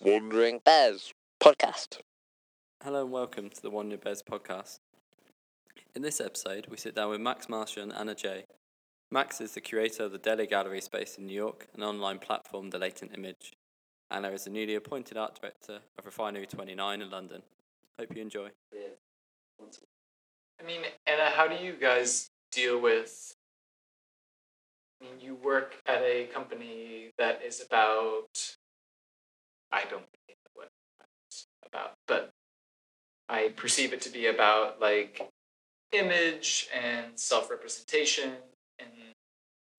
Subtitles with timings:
[0.00, 2.00] Wandering Bears podcast.
[2.84, 4.78] Hello and welcome to the Wandering Bears podcast.
[5.94, 8.44] In this episode, we sit down with Max Marshall and Anna Jay.
[9.10, 12.68] Max is the curator of the Deli Gallery space in New York, an online platform,
[12.68, 13.54] The Latent Image.
[14.10, 17.42] Anna is the newly appointed art director of Refinery 29 in London.
[17.98, 18.50] Hope you enjoy.
[18.74, 19.66] Yeah.
[20.60, 23.34] I mean, Anna, how do you guys deal with?
[25.00, 28.55] I mean, you work at a company that is about.
[29.72, 30.68] I don't know what
[31.28, 32.30] it's about, but
[33.28, 35.30] I perceive it to be about like
[35.92, 38.32] image and self representation.
[38.78, 38.90] And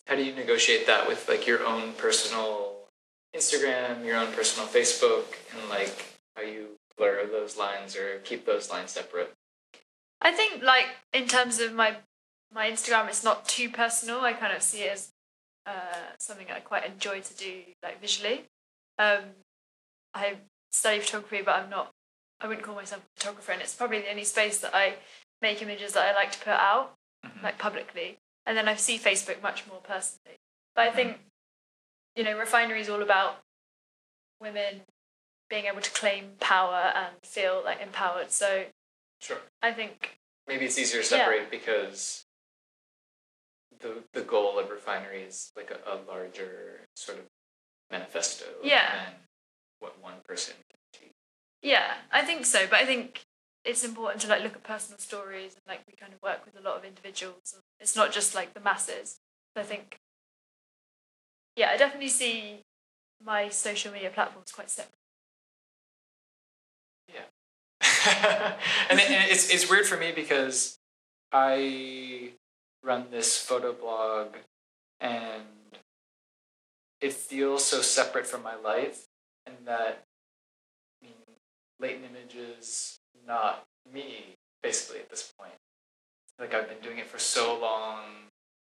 [0.06, 2.76] how do you negotiate that with like your own personal
[3.36, 8.70] Instagram, your own personal Facebook, and like how you blur those lines or keep those
[8.70, 9.34] lines separate?
[10.22, 11.98] I think like in terms of my
[12.54, 14.22] my Instagram, it's not too personal.
[14.22, 15.12] I kind of see it as
[15.66, 18.46] uh, something I quite enjoy to do, like visually.
[18.98, 19.24] Um,
[20.14, 20.38] I
[20.72, 21.92] study photography, but I'm not.
[22.40, 24.96] I wouldn't call myself a photographer, and it's probably the only space that I
[25.42, 27.44] make images that I like to put out, Mhm.
[27.44, 28.20] like publicly.
[28.46, 30.38] And then I see Facebook much more personally.
[30.76, 31.20] But I think,
[32.16, 33.44] you know, refinery is all about
[34.40, 34.86] women
[35.50, 38.32] being able to claim power and feel like empowered.
[38.32, 38.72] So
[39.20, 39.42] Sure.
[39.62, 41.26] I think maybe it's easier to Yeah.
[41.26, 42.26] separate because
[43.80, 47.30] the the goal of refinery is like a, a larger sort of
[47.90, 49.14] manifesto Yeah.
[49.80, 51.14] What one person can achieve.
[51.62, 52.66] Yeah, I think so.
[52.70, 53.26] But I think
[53.66, 56.58] it's important to like look at personal stories and like we kind of work with
[56.58, 57.56] a lot of individuals.
[57.80, 59.20] It's not just like the masses.
[59.56, 60.00] So I think,
[61.56, 62.62] yeah, I definitely see
[63.24, 64.94] my social media platforms quite separate.
[68.90, 70.80] and, it, and it's it's weird for me because
[71.32, 72.32] I
[72.84, 74.36] run this photo blog
[75.00, 75.44] and
[77.02, 79.07] it feels so separate from my life
[79.48, 80.04] and that
[81.02, 81.14] I mean
[81.80, 85.54] latent images not me basically at this point.
[86.40, 88.02] Like I've been doing it for so long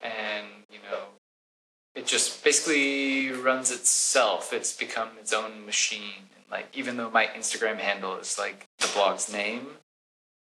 [0.00, 1.04] and you know
[1.94, 4.52] it just basically runs itself.
[4.52, 6.30] It's become its own machine.
[6.34, 9.66] And like even though my instagram handle is like the blog's name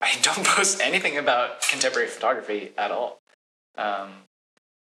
[0.00, 3.20] i don't post anything about contemporary photography at all.
[3.76, 4.10] Um,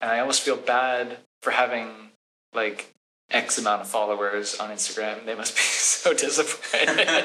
[0.01, 2.11] and i almost feel bad for having
[2.55, 2.93] like
[3.31, 7.07] x amount of followers on instagram they must be so disappointed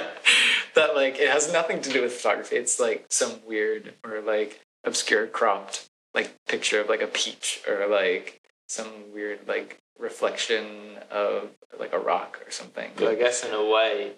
[0.75, 4.61] that like it has nothing to do with photography it's like some weird or like
[4.83, 11.49] obscure cropped like picture of like a peach or like some weird like reflection of
[11.79, 12.91] like a rock or something.
[12.95, 14.13] But I guess in a way,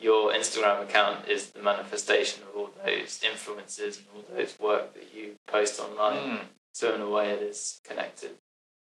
[0.00, 5.14] your Instagram account is the manifestation of all those influences and all those work that
[5.14, 6.38] you post online.
[6.38, 6.40] Mm.
[6.72, 8.30] So in a way, it is connected.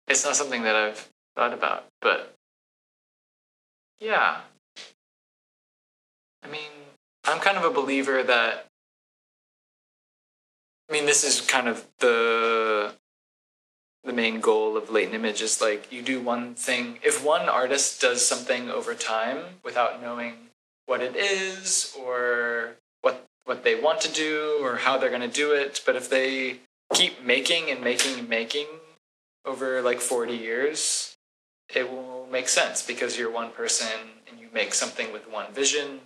[0.08, 2.34] It's not something that I've thought about, but
[4.00, 4.40] yeah.
[6.42, 6.70] I mean,
[7.24, 8.66] I'm kind of a believer that.
[10.88, 12.94] I mean, this is kind of the
[14.04, 16.98] the main goal of latent image is like you do one thing.
[17.02, 20.34] If one artist does something over time without knowing
[20.86, 25.28] what it is or what what they want to do or how they're going to
[25.28, 26.60] do it, but if they
[26.94, 28.66] keep making and making and making
[29.44, 31.15] over like 40 years,
[31.74, 36.00] it will make sense because you're one person and you make something with one vision.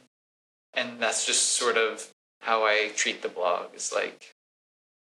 [0.74, 4.34] And that's just sort of how I treat the blog is like,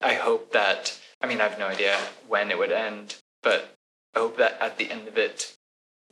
[0.00, 3.74] I hope that, I mean, I have no idea when it would end, but
[4.14, 5.56] I hope that at the end of it,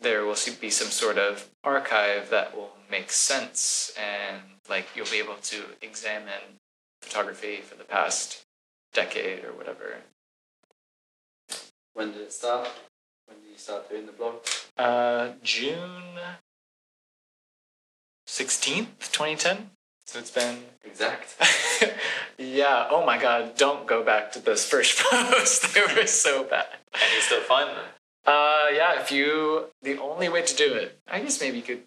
[0.00, 5.18] there will be some sort of archive that will make sense and like you'll be
[5.18, 6.60] able to examine
[7.00, 8.44] photography for the past
[8.92, 9.96] decade or whatever.
[11.94, 12.68] When did it start?
[13.56, 14.34] When did you start doing the blog?
[14.76, 16.02] Uh, June
[18.28, 19.70] 16th, 2010.
[20.04, 20.58] So it's been.
[20.84, 21.34] Exact.
[22.38, 25.72] yeah, oh my god, don't go back to those first posts.
[25.72, 26.66] they were so bad.
[26.92, 27.84] And you still find them.
[28.26, 29.66] Uh, yeah, if you.
[29.82, 31.82] The only way to do it, I guess maybe you could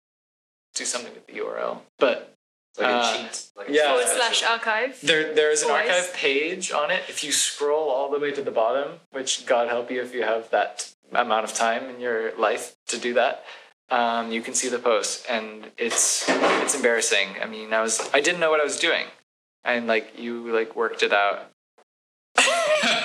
[0.73, 1.81] do something with the URL.
[1.99, 2.33] But
[2.79, 3.45] like Uh, a cheat.
[3.55, 3.89] Like a yeah.
[3.89, 4.99] Forward slash archive.
[5.01, 5.89] There, there is an Always.
[5.89, 7.03] archive page on it.
[7.09, 10.23] If you scroll all the way to the bottom, which God help you if you
[10.23, 13.43] have that amount of time in your life to do that,
[13.89, 17.27] um, you can see the post, and it's it's embarrassing.
[17.41, 19.05] I mean, I was I didn't know what I was doing,
[19.63, 21.47] and like you like worked it out.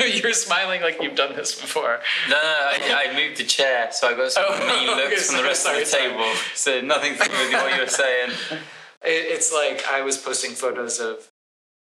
[0.01, 2.01] You're smiling like you've done this before.
[2.29, 5.27] No, no, I, I moved the chair, so I got some Oh, mean okay, looks
[5.31, 6.11] from the rest sorry, of the sorry.
[6.11, 6.33] table.
[6.55, 8.31] So nothing to do with what you were saying.
[9.07, 11.31] It, it's like I was posting photos of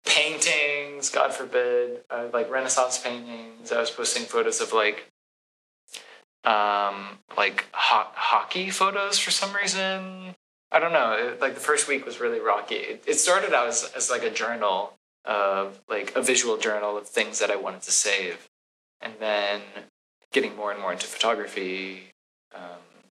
[0.04, 3.70] paintings, God forbid, uh, like Renaissance paintings.
[3.70, 5.12] I was posting photos of like,
[6.46, 10.34] um, like ho- hockey photos for some reason.
[10.70, 11.12] I don't know.
[11.12, 12.76] It, like the first week was really rocky.
[12.76, 14.94] It, it started out as, as like a journal
[15.24, 18.48] of like a visual journal of things that I wanted to save,
[19.00, 19.60] and then
[20.32, 22.12] getting more and more into photography,
[22.54, 23.10] um,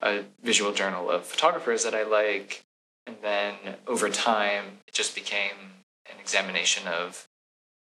[0.00, 2.64] a visual journal of photographers that I like,
[3.06, 3.54] and then
[3.86, 5.74] over time it just became
[6.10, 7.28] an examination of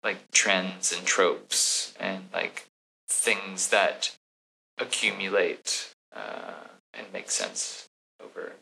[0.03, 2.67] like trends and tropes and like
[3.09, 4.17] things that
[4.79, 6.55] accumulate uh,
[6.95, 7.89] and make sense
[8.23, 8.53] over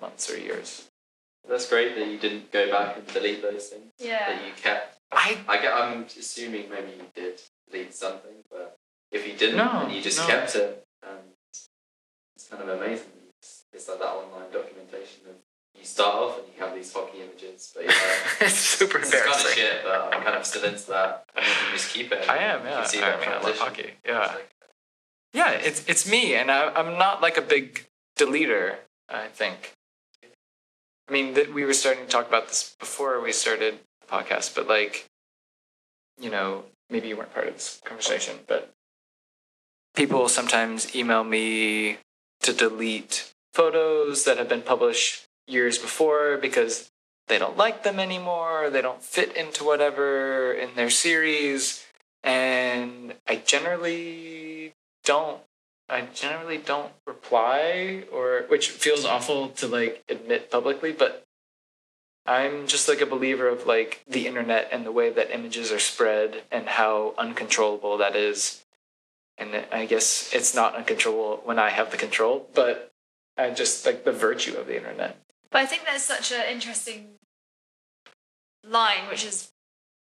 [0.00, 0.88] months or years.
[1.48, 3.92] That's great that you didn't go back and delete those things.
[3.98, 4.32] Yeah.
[4.32, 4.98] That you kept.
[5.10, 5.72] I I get.
[5.72, 7.40] I'm assuming maybe you did
[7.70, 8.76] delete something, but
[9.10, 10.26] if you didn't No, and you just no.
[10.26, 11.16] kept it, um,
[12.36, 13.06] it's kind of amazing.
[13.40, 15.36] It's, it's like that online documentation of
[15.78, 19.14] you start off and you have these hockey images, but you're like, it's super this
[19.14, 21.24] is kind of shit, but I'm kind of still into that.
[21.34, 22.28] And then you just keep it.
[22.28, 22.80] I am, You yeah.
[22.80, 23.90] can see I, that mean, I love hockey.
[24.04, 24.18] Yeah.
[24.18, 24.50] Like-
[25.32, 27.84] Yeah, it's it's me, and I, I'm not like a big
[28.18, 28.76] deleter.
[29.08, 29.74] I think.
[31.08, 34.54] I mean, that we were starting to talk about this before we started the podcast,
[34.54, 35.06] but like,
[36.20, 38.70] you know, maybe you weren't part of this conversation, but
[39.94, 41.98] people sometimes email me
[42.42, 46.90] to delete photos that have been published years before because
[47.28, 51.86] they don't like them anymore, they don't fit into whatever in their series,
[52.22, 54.74] and I generally
[55.08, 55.40] don't
[55.88, 61.24] I generally don't reply or which feels awful to like admit publicly, but
[62.26, 65.78] I'm just like a believer of like the internet and the way that images are
[65.78, 68.66] spread and how uncontrollable that is.
[69.38, 72.90] And I guess it's not uncontrollable when I have the control, but
[73.38, 75.16] I just like the virtue of the internet.
[75.50, 77.14] But I think there's such an interesting
[78.62, 79.52] line, which is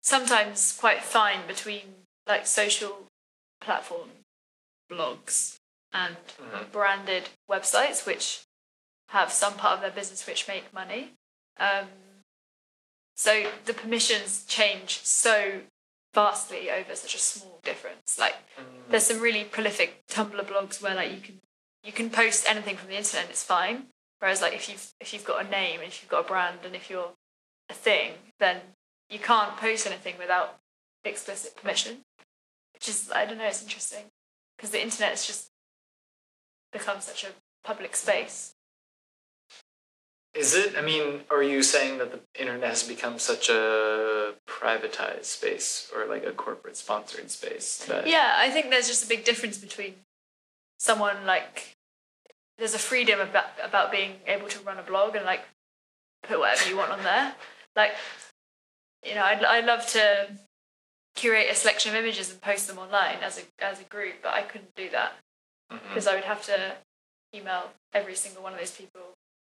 [0.01, 3.09] sometimes quite fine between like social
[3.61, 4.11] platform
[4.90, 5.58] blogs
[5.93, 6.70] and Mhm.
[6.73, 8.40] branded websites, which
[9.08, 11.14] have some part of their business which make money.
[11.58, 11.90] Um,
[13.14, 15.62] so the permissions change so
[16.14, 18.19] vastly over such a small difference.
[18.19, 18.37] Like
[18.88, 21.40] there's some really prolific Tumblr blogs where like you can
[21.82, 23.88] you can post anything from the internet and it's fine.
[24.19, 26.61] Whereas like if you've if you've got a name and if you've got a brand
[26.64, 27.12] and if you're
[27.69, 28.75] a thing, then
[29.08, 30.58] you can't post anything without
[31.05, 32.05] explicit permission.
[32.73, 34.11] Which is I don't know, it's interesting.
[34.57, 35.51] Because the internet has just
[36.73, 37.29] become such a
[37.65, 38.55] public space.
[40.35, 40.79] Is it?
[40.79, 46.07] I mean, are you saying that the internet has become such a privatized space or
[46.07, 49.95] like a corporate sponsored space that Yeah, I think there's just a big difference between
[50.79, 51.77] someone like
[52.57, 55.43] there's a freedom about about being able to run a blog and like
[56.23, 57.35] put whatever you want on there.
[57.77, 57.93] Like,
[59.05, 60.29] you know, I'd I'd love to
[61.14, 64.32] curate a selection of images and post them online as a as a group, but
[64.32, 65.12] I couldn't do that
[65.70, 65.87] mm-hmm.
[65.88, 66.75] because I would have to
[67.35, 69.00] email every single one of those people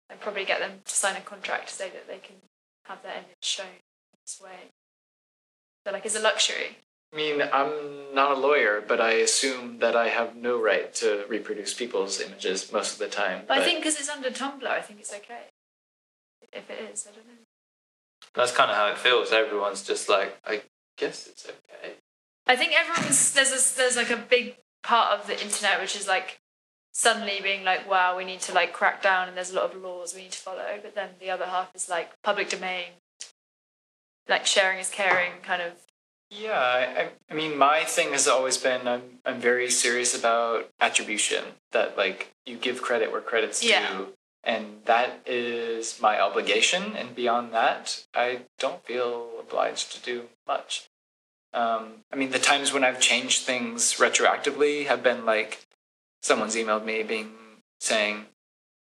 [0.08, 2.36] and probably get them to sign a contract to say that they can
[2.86, 3.66] have their image shown
[4.24, 4.70] this way.
[5.86, 6.78] So like it's a luxury.
[7.12, 11.24] I mean, I'm not a lawyer, but I assume that I have no right to
[11.28, 13.42] reproduce people's images most of the time.
[13.48, 15.48] But I think because it's under Tumblr, I think it's okay.
[16.52, 17.32] If it is, I don't know.
[18.34, 19.32] That's kind of how it feels.
[19.32, 20.62] Everyone's just like, I
[21.00, 21.94] guess it's okay.
[22.46, 26.06] I think everyone's there's a, there's like a big part of the internet which is
[26.06, 26.40] like
[26.92, 29.80] suddenly being like, wow, we need to like crack down and there's a lot of
[29.80, 30.78] laws we need to follow.
[30.82, 32.86] But then the other half is like public domain,
[34.28, 35.72] like sharing is caring, kind of.
[36.30, 40.68] Yeah, I, I, I mean, my thing has always been I'm I'm very serious about
[40.80, 41.44] attribution.
[41.72, 43.88] That like you give credit where credit's Yeah.
[43.96, 44.08] due,
[44.44, 46.94] and that is my obligation.
[46.96, 50.89] And beyond that, I don't feel obliged to do much.
[51.52, 55.66] Um, I mean, the times when I've changed things retroactively have been like
[56.22, 57.32] someone's emailed me being
[57.80, 58.26] saying,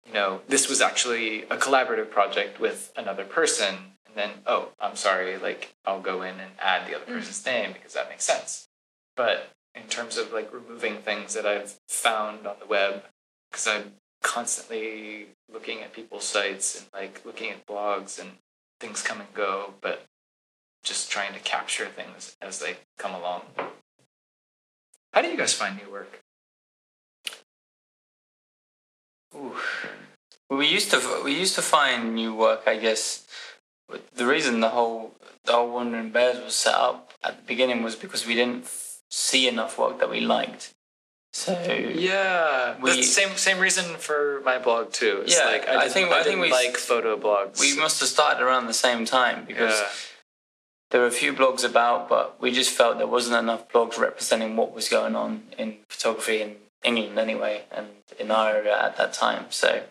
[0.06, 3.74] you know, this was actually a collaborative project with another person.
[4.06, 7.18] And then, oh, I'm sorry, like I'll go in and add the other Mm.
[7.18, 8.68] person's name because that makes sense.
[9.16, 13.04] But in terms of like removing things that I've found on the web,
[13.50, 18.32] because I'm constantly looking at people's sites and like looking at blogs and
[18.80, 20.06] things come and go, but
[20.82, 23.42] just trying to capture things as they come along.
[25.12, 26.20] How do you guys find new work?
[29.34, 29.54] Ooh.
[30.48, 33.26] We used to we used to find new work, I guess.
[34.14, 37.96] The reason the whole the whole Wandering Bears was set up at the beginning was
[37.96, 38.66] because we didn't
[39.10, 40.74] see enough work that we liked.
[41.32, 45.22] So Yeah, We- that's the same same reason for my blog too.
[45.24, 47.60] It's Yeah, like I, I think- I, I think we- like photo blogs.
[47.60, 49.88] we must have started around the same time because yeah.
[50.90, 54.56] There were a few blogs about, but we just felt there wasn't enough blogs representing
[54.56, 59.12] what was going on in photography in England anyway, and in our area at that
[59.12, 59.46] time.
[59.50, 59.84] So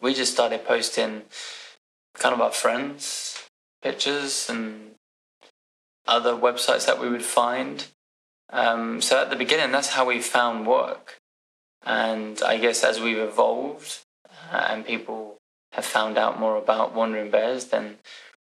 [0.00, 1.22] we just started posting
[2.14, 3.48] kind of our friends'
[3.82, 4.92] pictures and
[6.06, 7.86] other websites that we would find.
[8.50, 11.18] Um, so at the beginning, that's how we found work.
[11.84, 14.00] And I guess as we've evolved
[14.52, 15.38] uh, and people
[15.72, 17.98] have found out more about Wandering Bears, then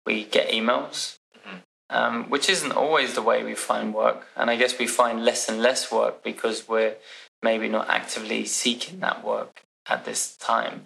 [0.05, 1.17] we get emails.
[1.89, 4.27] Um, which isn't always the way we find work.
[4.35, 6.95] And I guess we find less and less work because we're
[7.41, 10.85] maybe not actively seeking that work at this time.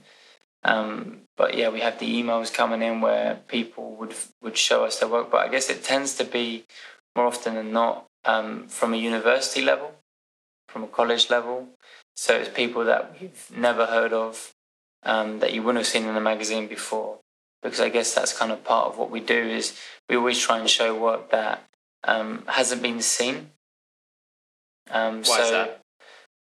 [0.63, 4.99] Um, but yeah, we have the emails coming in where people would would show us
[4.99, 5.31] their work.
[5.31, 6.65] But I guess it tends to be
[7.15, 9.95] more often than not um, from a university level,
[10.67, 11.67] from a college level.
[12.15, 14.53] So it's people that we've never heard of,
[15.03, 17.20] um, that you wouldn't have seen in a magazine before.
[17.61, 19.77] Because I guess that's kind of part of what we do is
[20.09, 21.63] we always try and show work that
[22.03, 23.51] um, hasn't been seen.
[24.89, 25.81] Um, Why so, is that?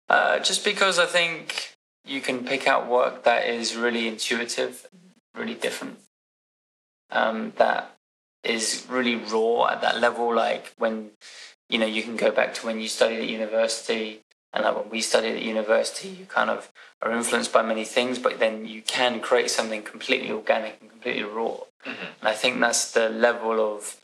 [0.09, 4.87] Uh, just because I think you can pick out work that is really intuitive,
[5.33, 5.99] really different,
[7.11, 7.95] um, that
[8.43, 10.33] is really raw at that level.
[10.35, 11.11] Like when
[11.69, 14.21] you know you can go back to when you studied at university,
[14.55, 16.71] and like when we studied at university, you kind of
[17.01, 21.23] are influenced by many things, but then you can create something completely organic and completely
[21.23, 21.57] raw.
[21.85, 22.07] Mhm.
[22.19, 23.99] And I think that's the level of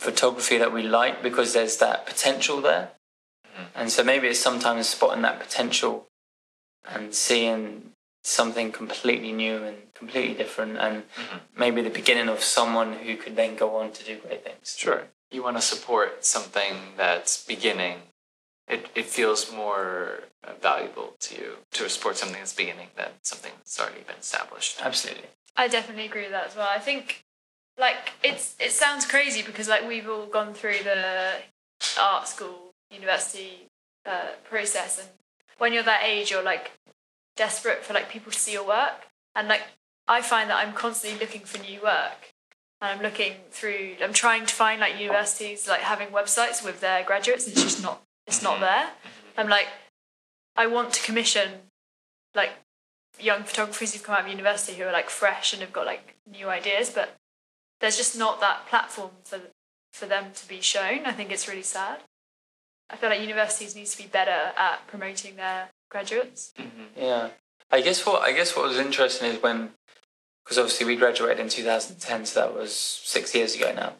[0.00, 2.92] photography that we like because there's that potential there.
[3.46, 3.66] Mhm.
[3.74, 6.08] And so maybe it's sometimes spotting that potential
[6.86, 7.92] and seeing
[8.24, 11.40] something completely new and completely different and Mhm.
[11.54, 14.76] maybe the beginning of someone who could then go on to do great things.
[14.78, 15.08] Sure.
[15.30, 18.07] You want to support something that's beginning.
[18.68, 23.52] It, it feels more uh, valuable to you to support something that's beginning than something
[23.56, 24.80] that's already been established.
[24.82, 25.24] Absolutely.
[25.56, 26.68] I definitely agree with that as well.
[26.70, 27.24] I think
[27.78, 31.32] like it's it sounds crazy because like we've all gone through the
[31.98, 33.68] art school, university
[34.04, 35.08] uh, process, and
[35.58, 36.72] when you're that age, you're like
[37.36, 39.62] desperate for like people to see your work, and like
[40.06, 42.34] I find that I'm constantly looking for new work,
[42.80, 43.96] and I'm looking through.
[44.02, 47.82] I'm trying to find like universities like having websites with their graduates, and it's just
[47.82, 48.90] not it's not there.
[49.36, 49.66] I'm like,
[50.54, 51.50] I want to commission
[52.34, 52.50] like
[53.18, 56.16] young photographers who've come out of university who are like fresh and have got like
[56.30, 57.16] new ideas, but
[57.80, 59.40] there's just not that platform for
[59.92, 61.06] for them to be shown.
[61.06, 62.00] I think it's really sad.
[62.90, 66.52] I feel like universities need to be better at promoting their graduates.
[66.58, 67.00] Mm-hmm.
[67.00, 67.28] Yeah.
[67.70, 69.70] I guess what I guess what was interesting is when
[70.44, 73.92] because obviously we graduated in 2010, so that was six years ago now,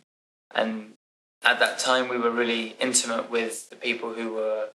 [0.54, 0.94] and
[1.42, 4.71] at that time we were really intimate with the people who were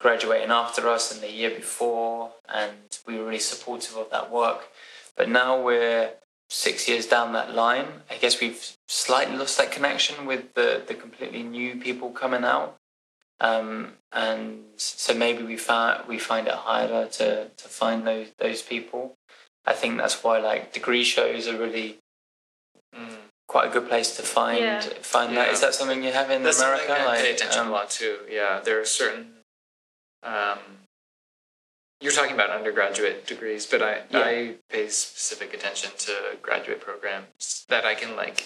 [0.00, 4.68] graduating after us and the year before, and we were really supportive of that work.
[5.16, 6.10] But now we're
[6.50, 7.86] six years down that line.
[8.10, 12.76] I guess we've slightly lost that connection with the the completely new people coming out.
[13.40, 18.62] Um, and so maybe we find we find it harder to, to find those those
[18.62, 19.16] people.
[19.64, 21.98] I think that's why like degree shows are really.
[23.52, 24.80] Quite a good place to find Yeah.
[25.14, 25.48] find that.
[25.48, 25.52] Yeah.
[25.52, 26.86] Is that something you have in That's America?
[26.86, 28.08] something I pay attention um, a lot to.
[28.30, 29.24] Yeah, there are certain.
[30.22, 30.58] Um,
[32.00, 34.20] you're talking about undergraduate degrees, but I Yeah.
[34.30, 38.38] I pay specific attention to graduate programs that I can like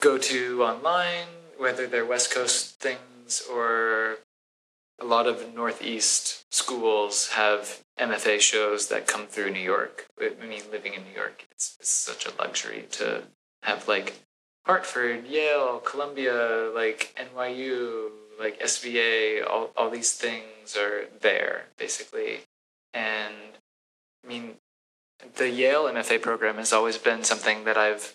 [0.00, 1.28] go to online,
[1.64, 4.18] whether they're West Coast things or
[5.00, 6.22] a lot of Northeast
[6.54, 10.06] schools have MFA shows that come through New York.
[10.20, 13.24] I mean, living in New York, it's, it's such a luxury to
[13.62, 14.14] have like
[14.64, 22.40] Hartford, Yale, Columbia, like NYU, like SVA, all, all these things are there basically.
[22.94, 23.34] And
[24.24, 24.54] I mean,
[25.36, 28.14] the Yale MFA program has always been something that I've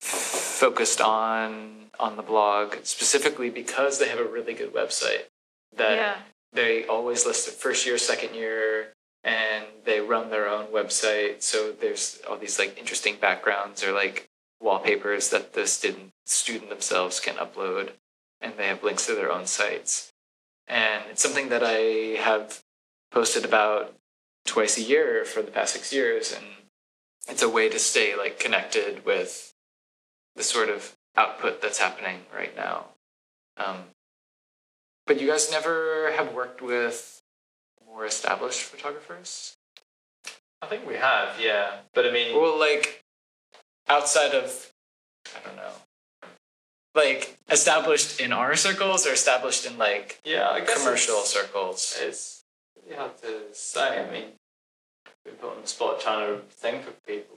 [0.00, 5.24] focused on on the blog specifically because they have a really good website
[5.76, 6.16] that yeah.
[6.52, 8.92] they always list the first year, second year,
[9.24, 11.42] and they run their own website.
[11.42, 14.28] So there's all these like interesting backgrounds or like
[14.62, 17.90] wallpapers that the student student themselves can upload,
[18.40, 20.12] and they have links to their own sites.
[20.68, 22.62] And it's something that I have
[23.10, 23.94] posted about
[24.46, 26.46] twice a year for the past six years, and
[27.28, 29.54] it's a way to stay like connected with
[30.36, 32.86] the sort of output that's happening right now.
[33.56, 33.84] Um,
[35.06, 37.22] but you guys never have worked with
[37.86, 39.56] more established photographers?
[40.62, 41.80] I think we have, yeah.
[41.92, 43.01] But I mean, Well, like
[43.88, 44.72] outside of,
[45.36, 45.72] I don't know,
[46.94, 51.96] like established in our circles or established in like yeah, I guess commercial it's- circles.
[52.00, 52.44] It's
[52.88, 54.06] you have to say.
[54.06, 54.24] I mean,
[55.24, 57.36] we put on the spot trying to think of people.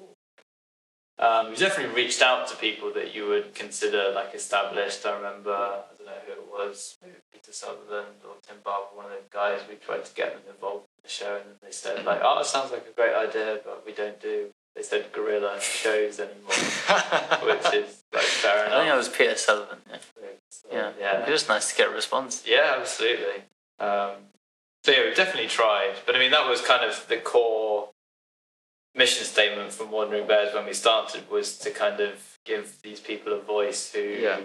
[1.18, 5.06] Um, we definitely reached out to people that you would consider like established.
[5.06, 9.06] I remember, I don't know who it was, maybe Peter Sutherland or Tim Barber, one
[9.06, 9.62] of the guys.
[9.70, 12.46] We tried to get them involved in the show and they said like, "Oh, it
[12.48, 16.52] sounds like a great idea, but we don't do." They said guerrilla shows anymore,
[17.46, 18.68] which is like fair enough.
[18.68, 18.98] I think that enough.
[18.98, 19.78] was Peter Sullivan.
[19.90, 19.98] Yeah,
[20.50, 20.92] So, yeah.
[21.00, 21.26] yeah.
[21.28, 22.44] It was nice to get a response.
[22.46, 23.44] Yeah, absolutely.
[23.80, 24.12] Um,
[24.84, 27.90] so yeah, we've definitely tried, but I mean that was kind of the core
[28.94, 33.34] mission statement from Wandering Bears when we started was to kind of give these people
[33.34, 34.40] a voice who Yeah.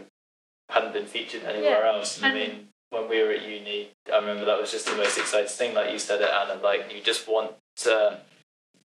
[0.70, 2.16] hadn't been featured anywhere Yeah, else.
[2.22, 5.18] And I mean, when we were at uni, I remember that was just the most
[5.18, 5.75] exciting thing.
[5.75, 8.18] Like you said it, Anna, like you just want to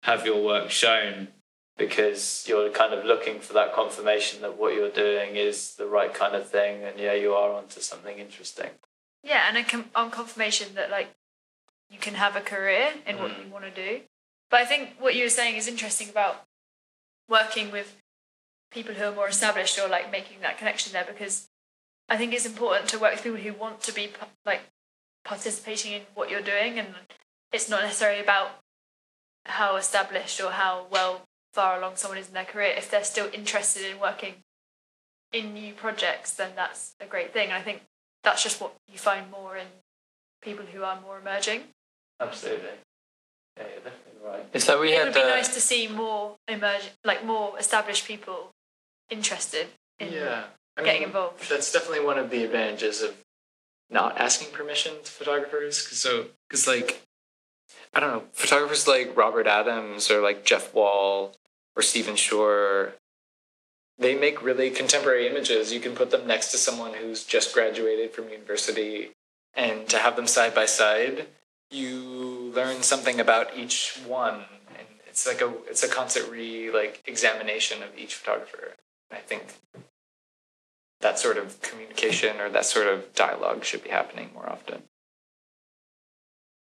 [0.02, 1.28] have your work shown
[1.76, 6.12] because you're kind of looking for that confirmation that what you're doing is the right
[6.12, 8.70] kind of thing, and yeah, you are onto something interesting.
[9.22, 11.08] Yeah, and a on confirmation that like
[11.90, 13.44] you can have a career in what Mm.
[13.46, 14.00] you want to do.
[14.50, 16.44] But I think what you were saying is interesting about
[17.28, 17.96] working with
[18.70, 21.48] people who are more established or like making that connection there because
[22.08, 24.10] I think it's important to work with people who want to be
[24.44, 24.60] like
[25.24, 26.88] participating in what you're doing and
[27.52, 28.50] it's not necessarily about
[29.46, 33.30] how established or how well far along someone is in their career if they're still
[33.32, 34.34] interested in working
[35.32, 37.82] in new projects then that's a great thing and I think
[38.22, 39.66] that's just what you find more in
[40.42, 41.62] people who are more emerging.
[42.20, 42.68] Absolutely.
[43.56, 44.46] Yeah, you're definitely right.
[44.52, 47.58] It's like we it had would be uh, nice to see more emerging, like more
[47.58, 48.50] established people
[49.10, 49.68] interested
[49.98, 50.44] in yeah.
[50.76, 51.50] I getting mean, involved.
[51.50, 53.14] That's definitely one of the advantages of
[53.90, 55.86] not asking permission to photographers.
[55.86, 57.02] Cause so, because like,
[57.94, 61.34] I don't know, photographers like Robert Adams or like Jeff Wall
[61.74, 62.94] or Stephen Shore,
[63.98, 65.72] they make really contemporary images.
[65.72, 69.10] You can put them next to someone who's just graduated from university,
[69.54, 71.26] and to have them side by side,
[71.70, 77.02] you learn something about each one, and it's like a it's a constant re like
[77.06, 78.74] examination of each photographer.
[79.10, 79.54] I think
[81.00, 84.82] that sort of communication or that sort of dialogue should be happening more often.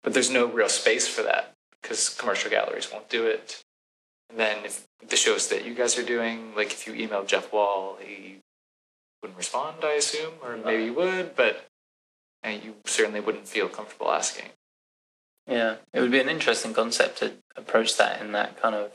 [0.03, 3.63] But there's no real space for that because commercial galleries won't do it.
[4.29, 7.51] And then if the shows that you guys are doing, like if you emailed Jeff
[7.51, 8.39] Wall, he
[9.21, 11.67] wouldn't respond, I assume, or maybe he would, but
[12.45, 14.45] uh, you certainly wouldn't feel comfortable asking.
[15.47, 18.91] Yeah, it would be an interesting concept to approach that in that kind of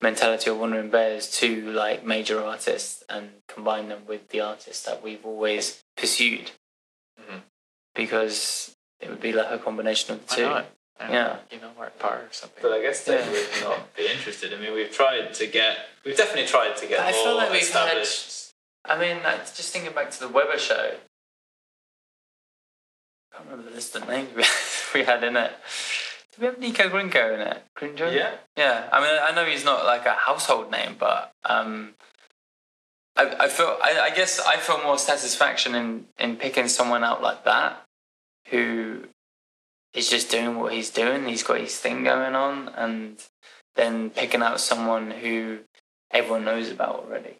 [0.00, 5.02] mentality of Wandering Bears to like major artists and combine them with the artists that
[5.02, 6.52] we've always pursued.
[7.20, 7.42] Mhm.
[7.94, 10.42] Because it would be like a combination of the two.
[10.42, 10.66] not?
[11.00, 11.36] Yeah.
[11.52, 12.60] you know, Art Parr or something.
[12.60, 13.30] But I guess they Yeah.
[13.30, 14.52] would not be interested.
[14.52, 17.70] I mean, we've tried to get, we've definitely tried to get I feel like we've
[17.72, 18.06] had-
[18.84, 20.94] I mean, like, just thinking back to the Webber show.
[23.32, 24.44] I can't remember the list of names we
[25.00, 25.52] we had in it.
[26.32, 27.62] Did we have Nico Grinko in it?
[27.76, 28.12] Grinjo?
[28.14, 31.94] Yeah, Yeah, I mean, I know he's not like a household name, but um,
[33.16, 37.22] I, I feel, I, I guess, I feel more satisfaction in in picking someone out
[37.22, 37.84] like that,
[38.50, 39.04] who
[39.94, 41.26] is just doing what he's doing.
[41.26, 43.22] He's got his thing going on, and
[43.76, 45.60] then picking out someone who
[46.10, 47.38] everyone knows about already.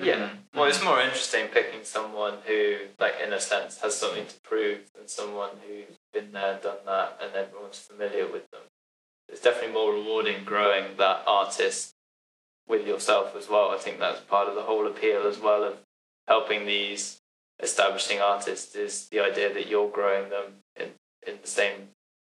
[0.00, 0.30] yeah.
[0.54, 4.90] Well, it's more interesting picking someone who, like, in a sense, has something to prove
[4.94, 8.62] than someone who's been there, done that, and everyone's familiar with them.
[9.28, 11.94] It's definitely more rewarding growing that artist
[12.68, 13.70] with yourself as well.
[13.70, 15.78] I think that's part of the whole appeal as well of
[16.28, 17.21] helping these
[17.60, 20.88] establishing artists is the idea that you're growing them in,
[21.26, 21.88] in the same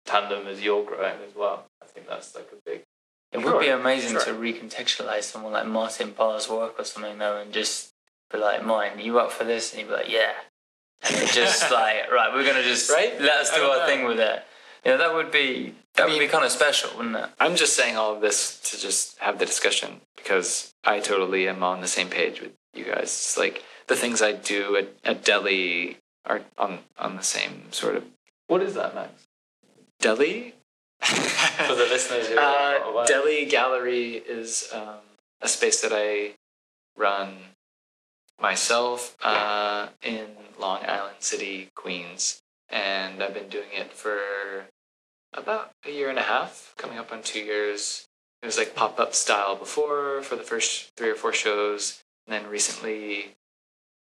[0.04, 1.64] tandem as you're growing as well.
[1.82, 2.82] I think that's like a big
[3.32, 4.24] It would be amazing sure.
[4.26, 7.92] to recontextualize someone like Martin Parr's work or something, though, and just
[8.30, 10.32] be like, "Mine, you up for this?" And he'd be like, "Yeah."
[11.02, 13.18] And just like, right, we're gonna just Right?
[13.20, 13.86] let us do our know.
[13.86, 14.42] thing with it.
[14.84, 17.30] You know, that would be that I would be kind of special, wouldn't it?
[17.40, 21.62] I'm just saying all of this to just have the discussion because I totally am
[21.62, 23.04] on the same page with you guys.
[23.04, 27.96] It's like the things I do at, at Deli are on on the same sort
[27.96, 28.04] of
[28.46, 29.26] What is that, Max?
[30.00, 30.54] Deli.
[31.00, 33.06] For the listeners who are uh, aware.
[33.06, 35.00] Deli Gallery is um,
[35.40, 36.34] a space that I
[36.96, 37.36] run
[38.40, 40.26] myself uh, in
[40.58, 44.18] Long Island City, Queens, and I've been doing it for
[45.32, 48.06] about a year and a half, coming up on two years.
[48.42, 52.34] It was like pop up style before for the first three or four shows, and
[52.34, 53.36] then recently,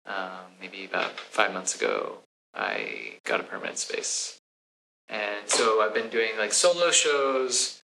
[0.05, 2.19] um, maybe about five months ago,
[2.53, 4.39] I got a permanent space.
[5.09, 7.83] And so I've been doing like solo shows,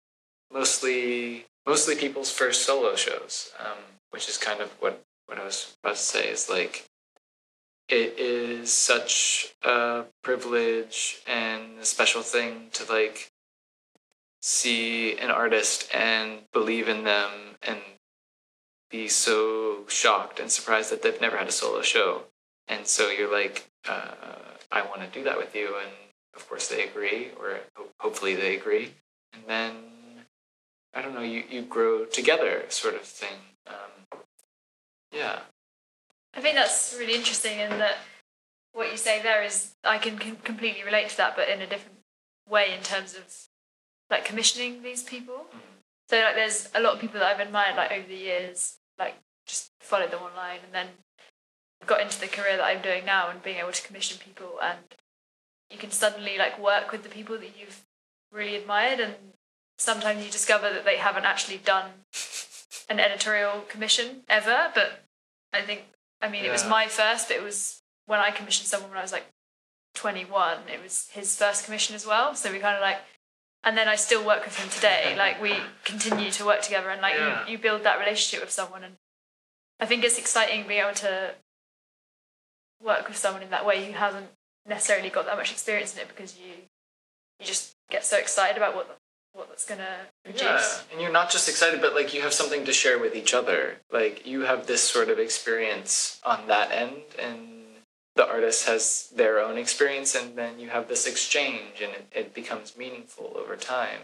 [0.52, 3.78] mostly mostly people's first solo shows, um,
[4.10, 6.86] which is kind of what what I was about to say is like
[7.88, 13.32] it is such a privilege and a special thing to like
[14.42, 17.32] see an artist and believe in them
[17.62, 17.80] and
[18.92, 22.24] be so shocked and surprised that they've never had a solo show
[22.68, 24.12] and so you're like uh,
[24.72, 25.92] i want to do that with you and
[26.36, 28.94] of course they agree, or ho- hopefully they agree,
[29.34, 29.74] and then
[30.94, 33.38] I don't know, you you grow together, sort of thing.
[33.68, 34.20] Um,
[35.12, 35.40] yeah.
[36.34, 37.98] I think that's really interesting in that
[38.74, 41.68] what you say there is I can com- completely relate to that, but in a
[41.68, 42.00] different
[42.50, 43.24] way in terms of
[44.10, 45.46] like commissioning these people.
[46.10, 49.16] So like, there's a lot of people that I've admired like over the years, like
[49.46, 50.88] just followed them online, and then
[51.86, 54.80] got into the career that I'm doing now and being able to commission people, and
[55.70, 57.82] you can suddenly like work with the people that you've
[58.32, 59.16] really admired, and
[59.78, 61.90] sometimes you discover that they haven't actually done
[62.90, 65.04] an editorial commission ever, but
[65.52, 65.82] I think
[66.22, 69.02] I mean, it was my first, but it was when I commissioned someone when I
[69.02, 69.26] was like
[69.96, 70.60] 21.
[70.72, 72.36] It was his first commission as well.
[72.36, 73.00] So we kind of like,
[73.64, 75.16] and then I still work with him today.
[75.18, 77.46] like we continue to work together and like Yeah.
[77.46, 78.84] you, you build that relationship with someone.
[78.84, 78.96] And
[79.80, 81.36] I think it's exciting being able to
[82.84, 84.28] work with someone in that way who hasn't
[84.66, 86.54] necessarily got that much experience in it because you,
[87.40, 89.00] you just get so excited about what,
[89.34, 89.78] what that's to
[90.24, 90.42] produce.
[90.42, 93.34] Yeah, and you're not just excited, but like you have something to share with each
[93.34, 93.78] other.
[93.92, 97.61] Like you have this sort of experience on that end, and
[98.16, 102.34] the artist has their own experience, and then you have this exchange, and it, it
[102.34, 104.00] becomes meaningful over time.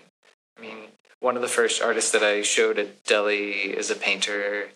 [0.58, 0.78] I mean,
[1.20, 4.70] one of the first artists that I showed at Deli is a painter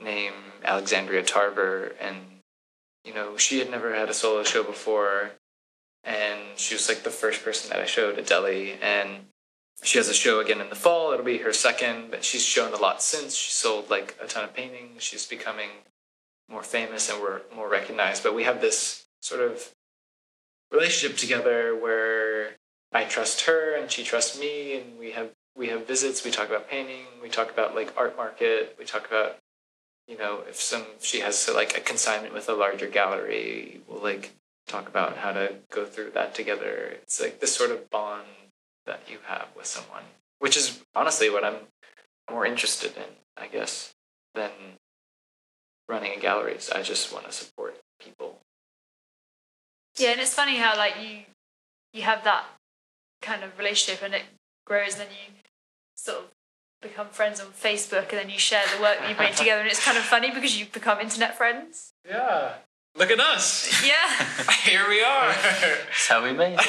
[0.00, 2.16] named Alexandria Tarver, and
[3.04, 5.32] you know she had never had a solo show before,
[6.02, 9.26] and she was like the first person that I showed at Deli, and
[9.82, 11.12] she has a show again in the fall.
[11.12, 13.34] It'll be her second, but she's shown a lot since.
[13.34, 15.02] She sold like a ton of paintings.
[15.02, 15.70] She's becoming
[16.52, 18.22] more famous and we're more recognized.
[18.22, 19.72] But we have this sort of
[20.70, 22.50] relationship together where
[22.92, 26.24] I trust her and she trusts me, and we have we have visits.
[26.24, 27.06] We talk about painting.
[27.22, 28.76] We talk about like art market.
[28.78, 29.38] We talk about
[30.06, 33.80] you know if some she has like a consignment with a larger gallery.
[33.88, 34.32] We'll like
[34.66, 36.96] talk about how to go through that together.
[37.02, 38.26] It's like this sort of bond
[38.86, 40.04] that you have with someone,
[40.38, 41.56] which is honestly what I'm
[42.30, 43.94] more interested in, I guess,
[44.34, 44.50] than
[45.92, 46.56] running a gallery.
[46.58, 48.40] So I just want to support people.
[49.98, 51.18] Yeah, and it's funny how like you
[51.92, 52.44] you have that
[53.20, 54.22] kind of relationship and it
[54.66, 55.34] grows, and then you
[55.94, 56.24] sort of
[56.80, 59.70] become friends on Facebook, and then you share the work that you've made together, and
[59.70, 61.92] it's kind of funny because you've become internet friends.
[62.08, 62.54] Yeah.
[62.94, 63.82] Look at us.
[63.86, 65.28] Yeah, Here we are.
[65.28, 66.64] That's how we made it.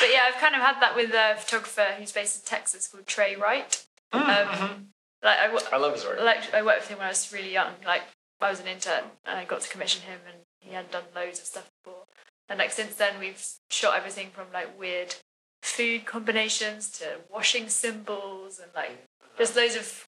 [0.00, 3.06] but yeah, I've kind of had that with a photographer who's based in Texas called
[3.06, 3.84] Trey Wright.
[4.12, 4.91] Um,
[5.22, 6.20] like I, wo- I love his work.
[6.20, 7.72] like I worked with him when I was really young.
[7.86, 8.02] Like
[8.40, 11.38] I was an intern and I got to commission him, and he had done loads
[11.38, 12.02] of stuff before.
[12.48, 15.14] And like since then, we've shot everything from like weird
[15.62, 19.06] food combinations to washing symbols and like
[19.38, 20.06] just loads of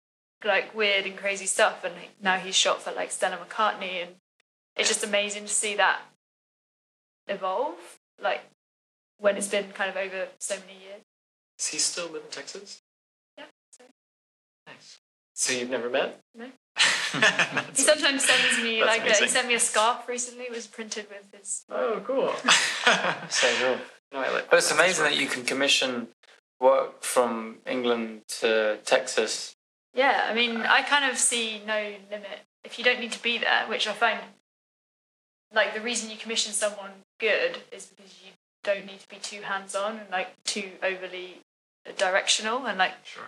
[0.44, 1.84] like weird and crazy stuff.
[1.84, 4.10] And now he's shot for like Stella McCartney, and
[4.76, 6.00] it's just amazing to see that
[7.26, 7.98] evolve.
[8.22, 8.42] Like
[9.18, 11.02] when it's been kind of over so many years.
[11.58, 12.82] Does he still live in Texas?
[14.68, 14.98] Yeah, so- Nice.
[15.34, 16.20] So you've never met?
[16.34, 16.46] No.
[17.74, 20.44] He sometimes sends me like a, he sent me a scarf recently.
[20.44, 21.64] It was printed with his.
[21.70, 22.32] oh, cool.
[23.28, 23.76] so cool.
[24.12, 24.50] no, I like.
[24.50, 26.08] But it's amazing that you can commission
[26.60, 29.54] work from England to Texas.
[29.94, 33.38] Yeah, I mean, I kind of see no limit if you don't need to be
[33.38, 34.18] there, which I find
[35.54, 38.32] like the reason you commission someone good is because you
[38.64, 41.40] don't need to be too hands on and like too overly
[41.96, 43.24] directional and like Sure.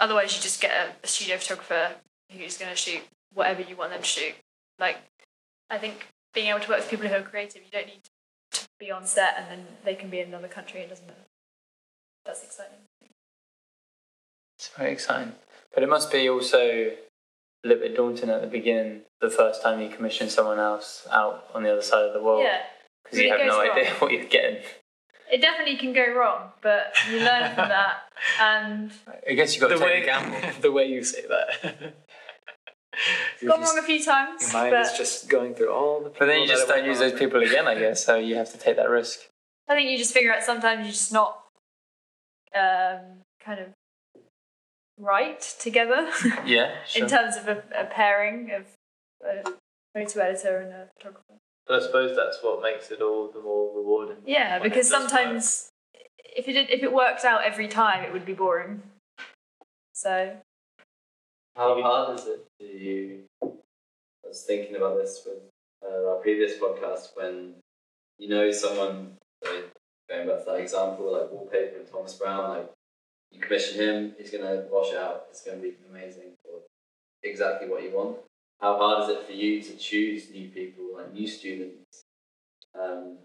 [0.00, 1.92] Otherwise you just get a, a studio photographer
[2.30, 3.02] who's going to shoot
[3.34, 4.34] whatever you want them to shoot.
[4.78, 4.96] Like,
[5.68, 8.00] I think being able to work with people who are creative, you don't need
[8.52, 10.80] to be on set and then they can be in another country.
[10.80, 11.20] It doesn't matter.
[12.24, 12.78] That's exciting.
[14.58, 15.32] It's very exciting.
[15.72, 16.96] But it must be also a
[17.64, 21.62] little bit daunting at the beginning, the first time you commission someone else out on
[21.62, 22.42] the other side of the world.
[22.42, 22.60] Yeah,
[23.04, 23.70] Because you have no wrong.
[23.70, 24.62] idea what you're getting.
[25.32, 27.98] It definitely can go wrong, but you learn from that.
[28.40, 28.92] And
[29.28, 30.38] I guess you've got to The take way, a gamble.
[30.60, 31.94] the way you say that.
[33.40, 34.42] You're gone just- wrong a few times.
[34.42, 36.10] Your mind but is just going through all the.
[36.10, 38.04] But then you just don't use went those people again, I guess.
[38.04, 39.20] So you have to take that risk.
[39.68, 41.44] I think you just figure out sometimes you're just not
[42.54, 43.68] um, kind of
[44.98, 46.10] right together
[46.44, 47.04] Yeah, sure.
[47.04, 48.66] in terms of a, a pairing of
[49.24, 49.52] a
[49.94, 51.34] photo editor and a photographer.
[51.70, 54.16] But I suppose that's what makes it all the more rewarding.
[54.26, 55.08] Yeah, because does work.
[55.08, 55.70] sometimes
[56.36, 58.82] if it did, if it worked out every time, it would be boring.
[59.92, 60.32] So
[61.54, 63.20] How hard is it to you?
[63.40, 63.46] I
[64.26, 65.44] was thinking about this with
[65.84, 67.54] uh, our previous podcast when
[68.18, 69.12] you know someone,
[69.44, 69.70] like,
[70.08, 72.70] going back to that example, like wallpaper and Thomas Brown, like
[73.30, 76.62] you commission him, he's going to wash out, it's going to be amazing or
[77.22, 78.16] exactly what you want.
[78.60, 82.02] How hard is it for you to choose new people, like new students?
[82.72, 83.16] Because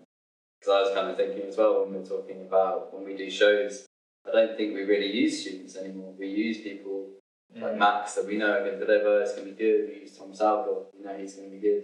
[0.59, 3.29] because I was kind of thinking as well when we're talking about when we do
[3.29, 3.85] shows.
[4.25, 6.13] I don't think we really use students anymore.
[6.17, 7.09] We use people
[7.53, 9.21] like Max that we know are going to deliver.
[9.21, 9.89] It's going to be good.
[9.89, 10.85] We use Tom Salvador.
[10.97, 11.83] We know he's going to be good.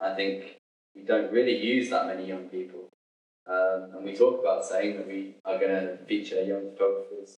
[0.00, 0.58] I think
[0.94, 2.88] we don't really use that many young people.
[3.46, 7.36] Um, and we talk about saying that we are going to feature young photographers,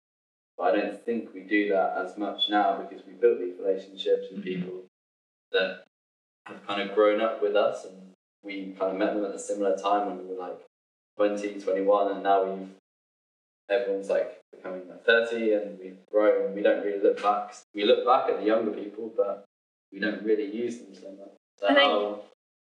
[0.57, 4.27] but I don't think we do that as much now because we built these relationships
[4.31, 4.85] with people
[5.51, 5.83] that
[6.45, 7.95] have kind of grown up with us and
[8.43, 10.59] we kind of met them at a similar time when we were like
[11.17, 12.67] 20, 21, and now we've
[13.69, 16.53] everyone's like becoming like 30 and we've grown.
[16.53, 17.55] We don't really look back.
[17.73, 19.45] We look back at the younger people, but
[19.91, 21.31] we don't really use them so much.
[21.59, 22.21] So how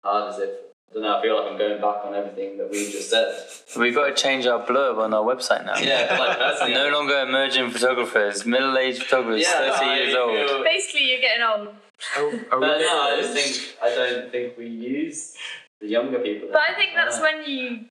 [0.04, 0.65] hard is it?
[0.90, 1.18] I don't know.
[1.18, 3.36] I feel like I'm going back on everything that we just said.
[3.78, 5.78] We've got to change our blurb on our website now.
[5.78, 10.22] Yeah, like personally, No longer emerging photographers, middle aged photographers, Yeah, 30 I years feel-
[10.22, 10.64] old.
[10.64, 11.68] Basically, you're getting old.
[12.18, 13.26] Are, are we But no, I middle-aged?
[13.26, 15.34] don't think I don't think we use
[15.82, 16.50] the younger people.
[16.52, 17.24] But I think that's know.
[17.24, 17.86] when you,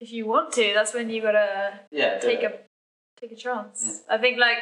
[0.00, 2.68] if you want to, that's when you gotta yeah take it.
[3.16, 4.02] a take a chance.
[4.10, 4.58] I think like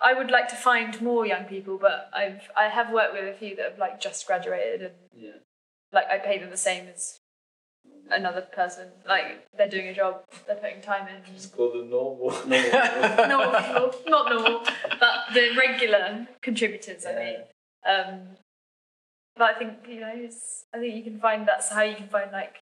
[0.00, 3.36] I would like to find more young people, but I've I have worked with a
[3.38, 5.30] few that have like just graduated and yeah.
[5.92, 7.18] Like I pay them the same as
[8.10, 8.88] another person.
[9.06, 11.34] Like they're doing a job, they're putting time in.
[11.34, 12.30] It's called the normal.
[12.46, 14.62] normal people, not normal,
[14.98, 17.04] but the regular contributors.
[17.06, 17.36] I mean,
[17.88, 18.20] um,
[19.36, 22.08] but I think you know, it's, I think you can find that's how you can
[22.08, 22.60] find like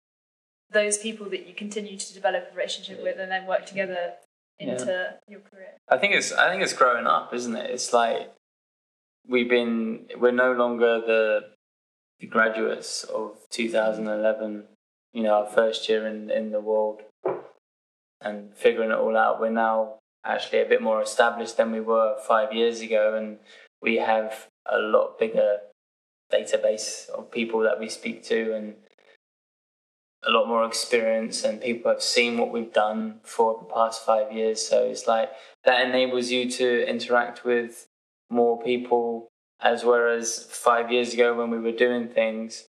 [0.72, 4.14] those people that you continue to develop a relationship with, and then work together
[4.60, 5.74] into your career.
[5.90, 7.70] I think it's I think it's growing up, isn't it?
[7.70, 8.32] It's like
[9.28, 11.55] we've been we're no longer the
[12.20, 14.66] the graduates of 2011.
[15.14, 17.02] You know, our first year in in the world
[18.22, 19.40] and figuring it all out.
[19.40, 23.38] We're now actually a bit more established than we were five years ago, and
[23.82, 25.60] we have a lot bigger
[26.34, 28.76] database of people that we speak to and
[30.28, 34.32] a lot more experience and people have seen what we've done for the past five
[34.32, 35.30] years so it's like
[35.66, 37.88] that enables you to interact with
[38.32, 39.28] more people
[39.62, 42.68] as whereas five years ago when we were doing things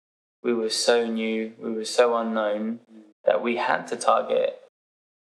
[0.43, 2.81] we were so new we were so unknown
[3.25, 4.61] that we had to target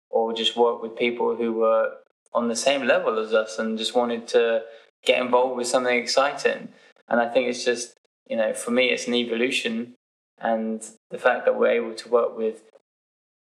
[0.10, 1.92] or just work with people who were
[2.34, 4.64] on the same level as us and just wanted to
[5.06, 6.70] get involved with something exciting.
[7.10, 7.96] And i think it's just
[8.28, 9.94] you know for me it's an evolution.
[10.40, 12.62] And the fact that we're able to work with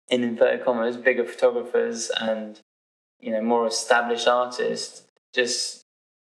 [0.08, 2.60] in inverted commas bigger photographers and
[3.20, 5.02] you know more established artists
[5.34, 5.84] just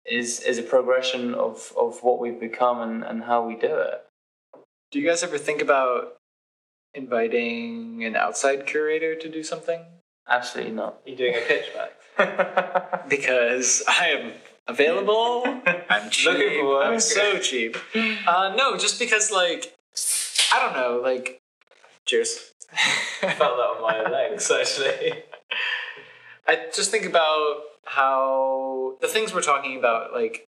[0.05, 4.05] is is a progression of of what we've become and, and how we do it
[4.91, 6.17] Do you guys ever think about
[6.93, 9.81] inviting an outside curator to do something?
[10.27, 11.91] absolutely not You're doing a pitch back?
[13.09, 14.31] Because I am
[14.67, 15.43] available.
[15.89, 16.25] I'm cheap.
[16.31, 16.85] Looking for work.
[16.87, 17.75] I'm so cheap.
[17.95, 19.75] Uh, no, just because like
[20.53, 21.41] I don't know, like
[22.05, 22.53] cheers.
[23.21, 25.23] I felt that on my legs actually.
[26.47, 30.45] I just think about how the things we're talking about, like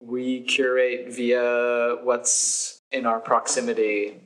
[0.00, 4.16] we curate via what's in our proximity,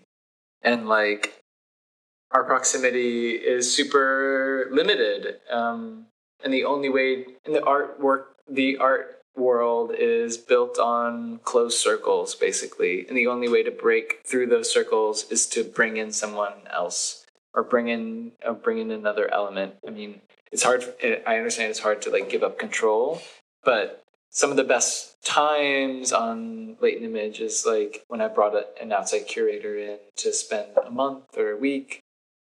[0.63, 1.41] and like
[2.33, 5.37] our proximity is super limited.
[5.51, 6.07] Um,
[6.45, 11.79] and the only way in the art artwork, the art world is built on closed
[11.79, 13.07] circles, basically.
[13.07, 17.27] And the only way to break through those circles is to bring in someone else
[17.55, 19.75] or bring in uh, bring in another element.
[19.87, 20.21] I mean,
[20.53, 20.85] it's hard.
[21.27, 23.21] I understand it's hard to like give up control,
[23.65, 28.93] but some of the best times on latent image is like when I brought an
[28.93, 32.01] outside curator in to spend a month or a week,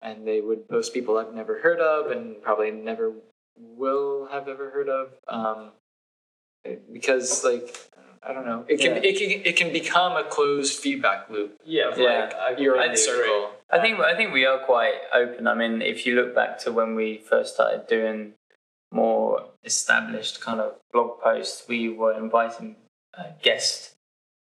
[0.02, 3.14] and they would post people I've never heard of and probably never
[3.58, 5.14] will have ever heard of.
[5.28, 5.72] Um,
[6.92, 7.76] because like
[8.24, 9.10] I don't know, it can Yeah.
[9.10, 11.60] it can it can become a closed feedback loop.
[11.64, 12.20] Yeah, Yeah.
[12.26, 13.52] like, I You're in completely circle.
[13.70, 15.48] I think I think we are quite open.
[15.48, 18.34] I mean, if you look back to when we first started doing
[18.92, 22.76] more established kind of blog posts, we were inviting
[23.18, 23.96] uh, guest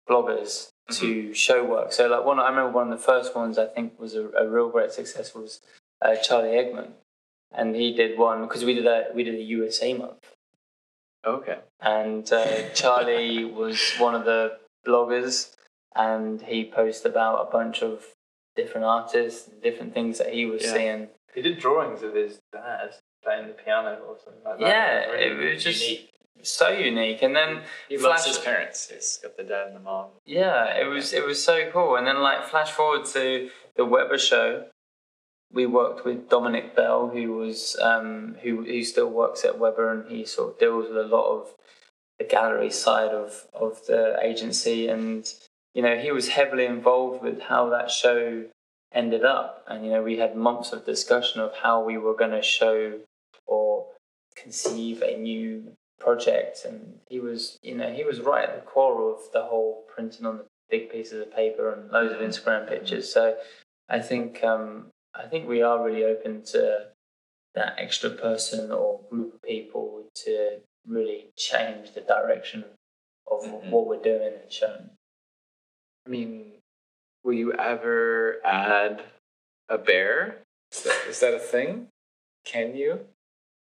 [0.08, 1.92] bloggers to show work.
[1.94, 4.48] So, like one, I remember one of the first ones I think was a, a
[4.48, 5.62] real great success was
[6.02, 6.90] uh, Charlie Engman,
[7.52, 10.21] and he did one because we did a we did a USA month,
[11.26, 11.60] Okay.
[11.82, 15.54] and uh, Charlie was one of the bloggers,
[15.96, 18.06] and he posted about a bunch of
[18.56, 20.74] different artists, different things that he was Yeah.
[20.74, 21.08] seeing.
[21.34, 24.68] He did drawings of his dad playing the piano or something like that.
[24.68, 26.10] Yeah, Really it was just unique.
[26.42, 27.22] so unique.
[27.22, 28.90] And then He Flash- loves his parents.
[28.90, 30.08] He's got the dad and the mom.
[30.26, 31.96] yeah, it was it was so cool.
[31.96, 34.66] And then like flash forward to the Webber show,
[35.54, 40.10] we worked with Dominic Bell, who was um, who who still works at Webber, and
[40.12, 41.54] he sort of deals with a lot of
[42.20, 44.88] the gallery side of of the agency.
[44.88, 45.32] And
[45.74, 48.46] you know, he was heavily involved with how that show
[48.94, 49.66] ended up.
[49.68, 53.00] And you know, we had months of discussion of how we were going to show
[53.46, 53.88] or
[54.36, 56.66] conceive a new project.
[56.66, 60.26] And he was, you know, he was right at the core of the whole printing
[60.26, 63.12] on the big pieces of paper and loads of Instagram pictures.
[63.12, 63.36] So
[63.90, 66.88] I think um, I think we are really open to
[67.56, 72.64] that extra person or group of people to really change the direction
[73.28, 73.70] of Mhm.
[73.70, 74.90] what we're doing and showing.
[76.06, 76.62] I mean,
[77.24, 79.04] will you ever add
[79.70, 80.44] a bear?
[80.72, 81.90] Is that, is that a thing?
[82.46, 83.08] Can you?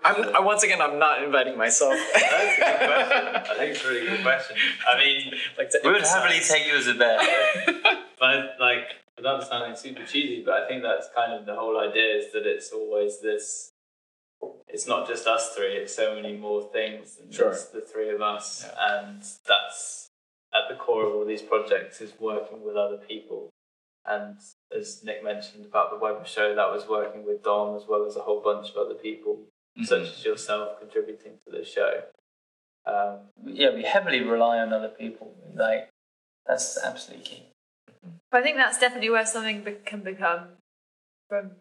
[0.05, 0.81] I'm I, once again.
[0.81, 1.93] I'm not inviting myself.
[2.15, 3.27] That's a good question.
[3.51, 4.57] I think it's a really good question.
[4.89, 7.19] I mean, like We would happily take you as a bear.
[8.19, 8.87] but like
[9.21, 12.47] without sounding super cheesy, but I think that's kind of the whole idea is that
[12.47, 13.73] it's always this.
[14.69, 17.51] It's not just us three; it's so many more things than Sure.
[17.51, 19.01] just the three of us, Yeah.
[19.01, 20.09] and that's
[20.55, 23.51] at the core of all these projects is working with other people.
[24.07, 24.39] And
[24.75, 28.17] as Nick mentioned about the web show, that was working with Dom as well as
[28.17, 29.47] a whole bunch of other people,
[29.85, 32.05] such as yourself, contributing to the show.
[32.87, 35.37] Um, yeah, we heavily rely on other people.
[35.55, 35.91] Like
[36.47, 37.50] that's absolutely key.
[38.31, 40.49] But I think that's definitely where something be- can become
[41.29, 41.53] from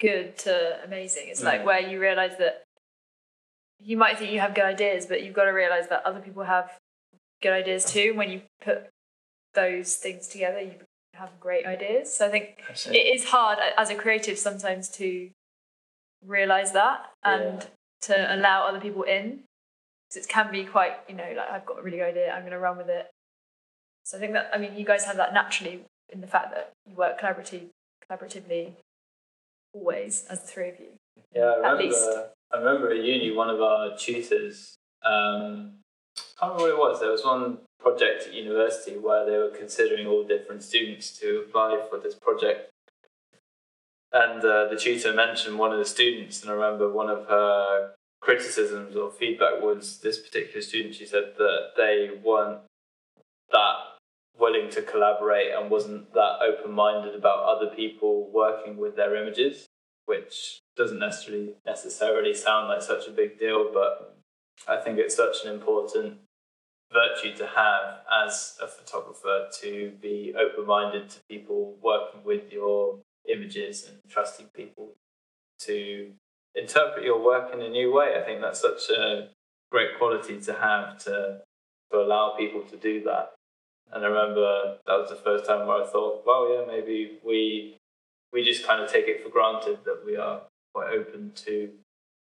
[0.00, 1.28] good to amazing.
[1.28, 1.64] It's like mm.
[1.64, 2.64] where you realize that
[3.78, 6.44] you might think you have good ideas, but you've got to realize that other people
[6.44, 6.70] have
[7.42, 8.14] good ideas too.
[8.14, 8.88] When you put
[9.54, 10.74] those things together, you
[11.14, 12.14] have great ideas.
[12.14, 15.30] So I think it is hard as a creative sometimes to
[16.24, 17.68] realize that and Yeah.
[18.02, 19.44] to allow other people in
[20.08, 22.40] because it can be quite you know like i've got a really good idea i'm
[22.40, 23.10] going to run with it
[24.06, 25.76] so i think that i mean you guys have that naturally
[26.14, 27.66] in the fact that you work collaborative,
[28.04, 28.72] collaboratively
[29.74, 30.92] always as the three of you
[31.34, 31.82] Yeah, I remember.
[31.82, 32.08] least.
[32.52, 34.76] I remember at uni, one of our tutors.
[35.04, 35.80] Um,
[36.16, 37.00] I can't remember what it was.
[37.00, 41.82] There was one project at university where they were considering all different students to apply
[41.90, 42.70] for this project,
[44.12, 47.94] and uh, the tutor mentioned one of the students, and I remember one of her
[48.20, 50.94] criticisms or feedback was this particular student.
[50.94, 52.60] She said that they weren't
[53.50, 53.76] that
[54.38, 59.68] willing to collaborate and wasn't that open minded about other people working with their images
[60.06, 64.16] which doesn't necessarily necessarily sound like such a big deal, but
[64.66, 66.18] I think it's such an important
[66.92, 73.00] virtue to have as a photographer to be open minded to people working with your
[73.28, 74.94] images and trusting people
[75.58, 76.12] to
[76.54, 78.14] interpret your work in a new way.
[78.20, 79.28] I think that's such a
[79.70, 81.40] great quality to have to
[81.90, 83.35] to allow people to do that.
[83.92, 87.76] And I remember that was the first time where I thought, well, yeah, maybe we
[88.32, 90.42] we just kind of take it for granted that we are
[90.74, 91.70] quite open to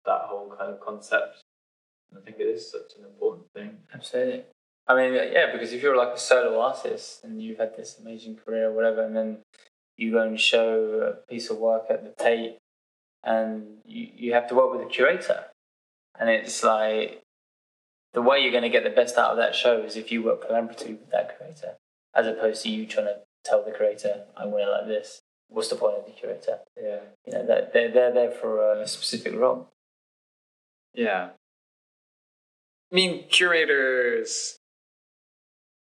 [0.05, 1.43] that whole kind of concept.
[2.11, 3.79] And I think it is such an important thing.
[3.95, 4.45] Absolutely.
[4.89, 8.37] I mean, yeah, because if you're like a solo artist and you've had this amazing
[8.37, 9.39] career or whatever, and then
[9.97, 12.57] you go and show a piece of work at the Tate,
[13.23, 15.45] and you, you have to work with a curator,
[16.19, 17.23] and it's like
[18.15, 20.23] the way you're going to get the best out of that show is if you
[20.23, 21.77] work collaboratively with that curator,
[22.15, 25.69] as opposed to you trying to tell the creator, "I want it like this." What's
[25.69, 26.61] the point of the curator?
[26.81, 27.01] Yeah.
[27.27, 29.69] You know, they're they're, they're there for a specific role.
[30.95, 31.31] Yeah.
[32.91, 34.59] I mean, curators.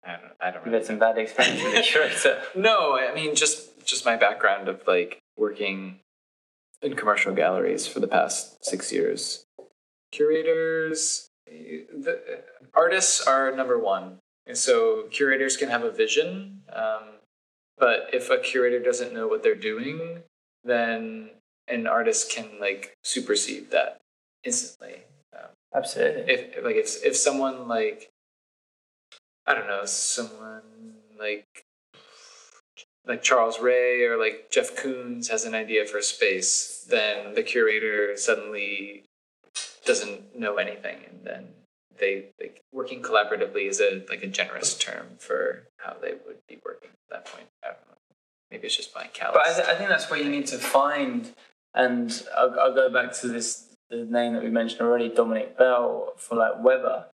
[0.04, 0.32] I don't.
[0.40, 0.64] I don't.
[0.64, 2.42] You've had some bad experience with the curator.
[2.54, 6.00] No, I mean just just my background of like working
[6.82, 9.44] in commercial galleries for the past six years.
[10.12, 12.42] Curators, the
[12.74, 16.62] artists are number one, and so curators can have a vision.
[16.72, 17.18] Um,
[17.76, 20.22] but if a curator doesn't know what they're doing,
[20.64, 21.30] then
[21.68, 23.98] an artist can like supersede that
[24.44, 25.02] instantly.
[25.32, 26.32] Um, Absolutely.
[26.32, 28.10] if like if if someone like
[29.46, 31.46] I don't know someone like
[33.06, 37.42] like Charles Ray or like Jeff Koons has an idea for a space, then the
[37.42, 39.04] curator suddenly
[39.88, 41.48] doesn't know anything, and then
[41.98, 46.58] they like working collaboratively is a like a generous term for how they would be
[46.64, 47.48] working at that point.
[48.50, 49.34] Maybe it's just my callous.
[49.34, 51.34] But I, th- I think that's where you need to find,
[51.74, 56.12] and I'll, I'll go back to this the name that we mentioned already, Dominic Bell
[56.16, 57.06] for like Webber,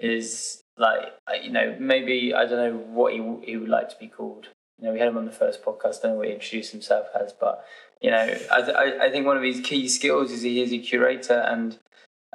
[0.00, 1.12] is like
[1.42, 4.48] you know maybe I don't know what he he would like to be called.
[4.78, 6.02] You know, we had him on the first podcast.
[6.02, 7.64] Don't know what he introduced himself as, but
[8.00, 10.78] you know, I th- I think one of his key skills is he is a
[10.78, 11.78] curator, and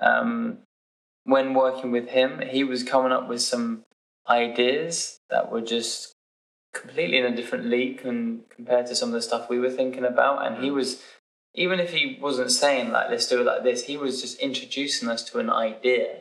[0.02, 0.60] um,
[1.24, 3.84] when working with him, he was coming up with some
[4.30, 6.14] ideas that were just
[6.74, 10.06] completely in a different league and compared to some of the stuff we were thinking
[10.06, 10.46] about.
[10.46, 11.02] And he was,
[11.54, 15.10] even if he wasn't saying like let's do it like this, he was just introducing
[15.10, 16.18] us to an idea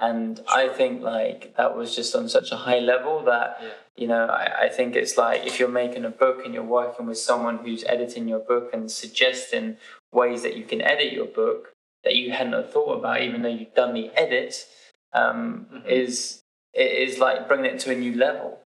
[0.00, 3.68] And I think like that was just on such a high level that Yeah.
[3.96, 7.06] you know I, I think it's like if you're making a book and you're working
[7.06, 9.76] with someone who's editing your book and suggesting
[10.12, 11.72] ways that you can edit your book
[12.04, 14.66] that you hadn't thought about even though you've done the edit
[15.12, 15.86] um, Mhm.
[15.86, 16.42] is
[16.74, 18.60] it is like bringing it to a new level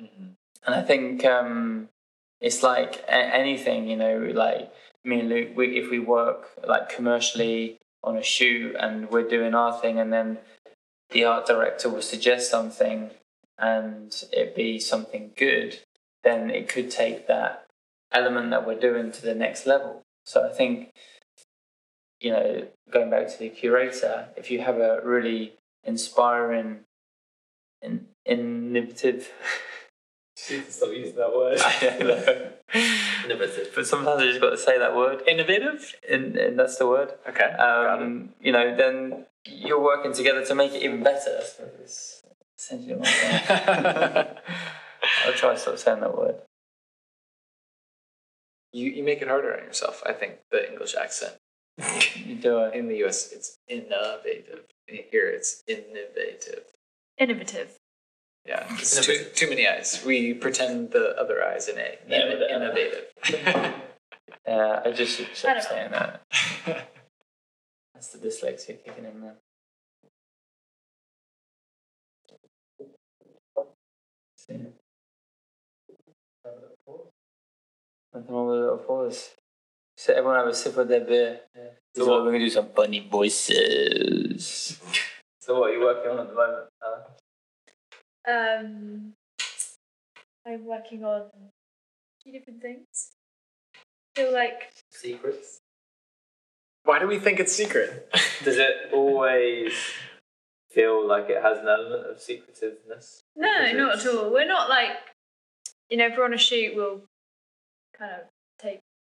[0.00, 0.34] Mhm.
[0.66, 1.88] and I think um,
[2.40, 4.72] it's like a- anything, you know, like
[5.04, 9.54] me and Luke, we, if we work like commercially on a shoot and we're doing
[9.54, 10.38] our thing, and then
[11.10, 13.10] the art director will suggest something
[13.58, 15.80] and it be something good,
[16.22, 17.66] then it could take that
[18.12, 20.02] element that we're doing to the next level.
[20.24, 20.90] So I think,
[22.20, 25.54] you know, going back to the curator, if you have a really
[25.84, 26.80] inspiring,
[27.82, 29.30] in, innovative,
[30.38, 31.58] Stop using that word.
[31.64, 32.50] I don't know.
[33.24, 33.72] Innovative.
[33.74, 35.94] But sometimes you just got to say that word, Innovative.
[36.08, 37.12] and, and that's the word.
[37.28, 37.54] Okay.
[37.56, 38.04] got it.
[38.04, 41.40] Um, you know, then you're working together to make it even better.
[41.58, 42.22] That's
[42.56, 43.08] essentially what
[45.26, 46.36] I'll try to stop saying that word.
[48.72, 50.02] You you make it harder on yourself.
[50.06, 51.34] I think the English accent
[52.16, 52.74] You do it.
[52.74, 53.30] in the U.S.
[53.32, 54.64] it's innovative.
[54.86, 56.64] Here it's innovative.
[57.18, 57.78] Innovative.
[58.46, 60.02] Yeah, it's too, too many eyes.
[60.06, 61.98] We pretend the other eye is an A.
[62.08, 63.74] Yeah, Inno- uh, innovative.
[64.46, 66.22] Yeah, I just should I stop don't saying that.
[67.94, 69.34] That's the dyslexia kicking in there.
[78.14, 79.30] Nothing wrong with a little pause.
[79.98, 81.40] So everyone have a sip of their beer.
[81.96, 84.80] So So what- we're gonna do some funny voices.
[85.40, 86.68] So what are you working on at the moment?
[88.28, 88.60] Anna?
[88.60, 89.14] Um,
[90.46, 91.50] I'm working on a
[92.22, 93.12] few different things.
[94.14, 95.60] feel like Secrets.
[96.84, 98.10] Why do we think it's secret?
[98.44, 99.72] Does it always
[100.70, 103.20] feel like it has an element of secretiveness?
[103.34, 104.30] no, not at all.
[104.30, 104.98] We're not like
[105.88, 107.04] you know, if we're on a shoot, we'll
[107.98, 108.37] kind of take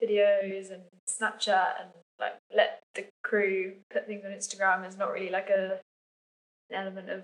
[0.01, 1.89] videos and Snapchat and
[2.19, 4.81] like let the crew put things on Instagram.
[4.81, 5.79] There's not really like a
[6.69, 7.23] an element of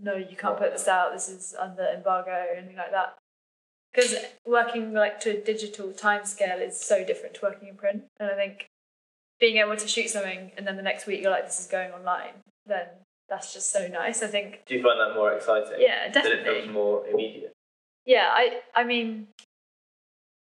[0.00, 1.12] no, you can't put this out.
[1.12, 3.16] This is under embargo or anything like that.
[3.94, 8.30] Because working like to a digital timescale is so different to working in print, and
[8.30, 8.66] I think
[9.38, 11.90] being able to shoot something and then the next week you're like, this is going
[11.90, 12.32] online,
[12.64, 12.86] then
[13.28, 14.22] that's just so nice.
[14.22, 15.74] I think, Do you find that more exciting?
[15.78, 16.60] yeah, That it definitely.
[16.62, 17.52] feels more immediate.
[18.06, 19.28] Yeah, I I mean,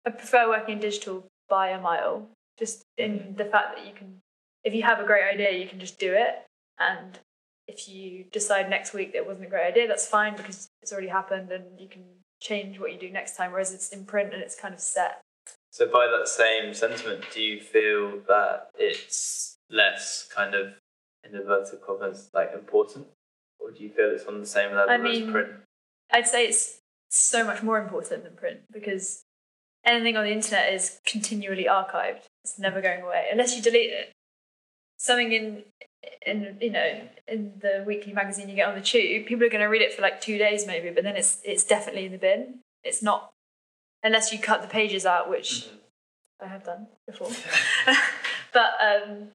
[0.05, 2.27] I prefer working in digital by a mile.
[2.57, 3.35] Just in mm-hmm.
[3.35, 4.19] the fact that you can,
[4.63, 6.43] if you have a great idea, you can just do it.
[6.79, 7.19] And
[7.67, 10.91] if you decide next week that it wasn't a great idea, that's fine because it's
[10.91, 12.03] already happened and you can
[12.41, 13.51] change what you do next time.
[13.51, 15.21] Whereas it's in print and it's kind of set.
[15.71, 20.73] So by that same sentiment, do you feel that it's less kind of
[21.23, 23.07] in inverted commas like important?
[23.59, 25.49] Or do you feel it's on the same level I mean- as print?
[26.11, 26.79] I'd say it's
[27.09, 29.23] so much more important than print because
[29.87, 32.25] anything on the internet is continually archived.
[32.43, 34.11] It's never going away unless you delete it.
[34.97, 35.63] Something in
[36.25, 39.61] in you know in the weekly magazine you get on the tube, people are going
[39.61, 42.17] to read it for like two days maybe, but then it's it's definitely in the
[42.17, 42.59] bin.
[42.83, 43.31] It's not
[44.03, 45.67] unless you cut the pages out, which
[46.41, 47.29] I have done before.
[48.53, 49.29] but um,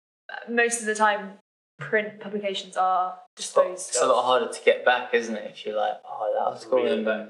[0.49, 1.33] most of the time,
[1.79, 5.51] print publications are disposed It's a lot harder to get back, isn't it?
[5.51, 7.29] If you're like, oh, that was cool, Read it back.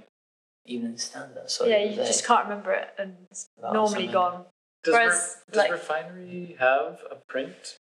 [0.66, 1.50] Even standard.
[1.50, 4.12] So yeah, you just can't remember it, and it's That was normally something.
[4.12, 4.44] gone.
[4.84, 7.76] Does, Whereas, Ref- does like- Refinery have a print?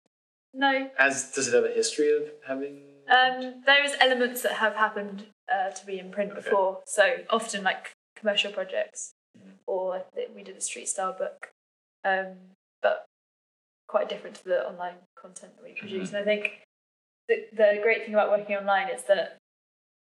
[0.55, 2.85] No, As does it have a history of having?
[3.09, 6.41] um, there is elements that have happened uh, to be in print Okay.
[6.43, 6.83] before.
[6.87, 9.53] So often, like commercial projects, Mhm.
[9.66, 11.51] or I think we did a street style book,
[12.05, 13.05] um, but
[13.89, 16.09] quite different to the online content that we produce.
[16.09, 16.62] And I think
[17.29, 19.39] the the great thing about working online is that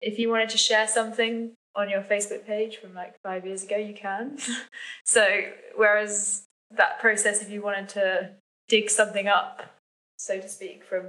[0.00, 3.76] if you wanted to share something on your Facebook page from like five years ago,
[3.76, 4.38] you can.
[5.04, 5.42] so
[5.76, 8.30] whereas that process, if you wanted to
[8.68, 9.62] dig something up,
[10.18, 11.04] so to speak, from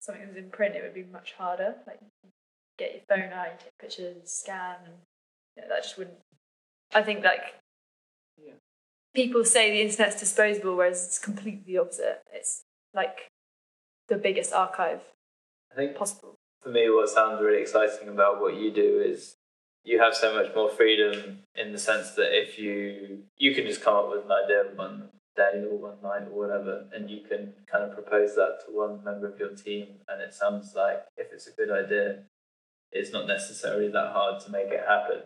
[0.00, 1.74] something that was in print, it would be much harder.
[1.86, 2.00] Like
[2.78, 4.94] get your phone out, you take pictures, scan, and
[5.56, 6.16] you know, that just wouldn't.
[6.94, 7.54] I think like
[8.42, 8.54] Yeah.
[9.14, 12.22] people say the internet's disposable, whereas it's completely the opposite.
[12.32, 12.62] It's
[12.94, 13.28] like
[14.08, 15.00] the biggest archive
[15.72, 16.36] I think possible.
[16.62, 19.36] for me, what sounds really exciting about what you do is
[19.84, 23.82] you have so much more freedom in the sense that if you you can just
[23.82, 27.52] come up with an idea one day or one night or whatever, and you can
[27.70, 31.32] kind of propose that to one member of your team, and it sounds like if
[31.32, 32.20] it's a good idea,
[32.92, 35.22] it's not necessarily that hard to make it happen.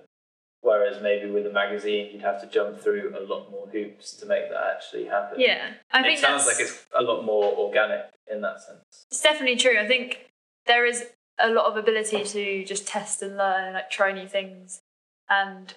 [0.61, 4.27] Whereas maybe with a magazine, you'd have to jump through a lot more hoops to
[4.27, 5.39] make that actually happen.
[5.39, 9.07] Yeah, I think it sounds like it's a lot more organic in that sense.
[9.11, 9.79] it's definitely true.
[9.79, 10.31] I think
[10.67, 11.07] there is
[11.39, 14.81] a lot of ability to just test and learn like try new things.
[15.29, 15.75] And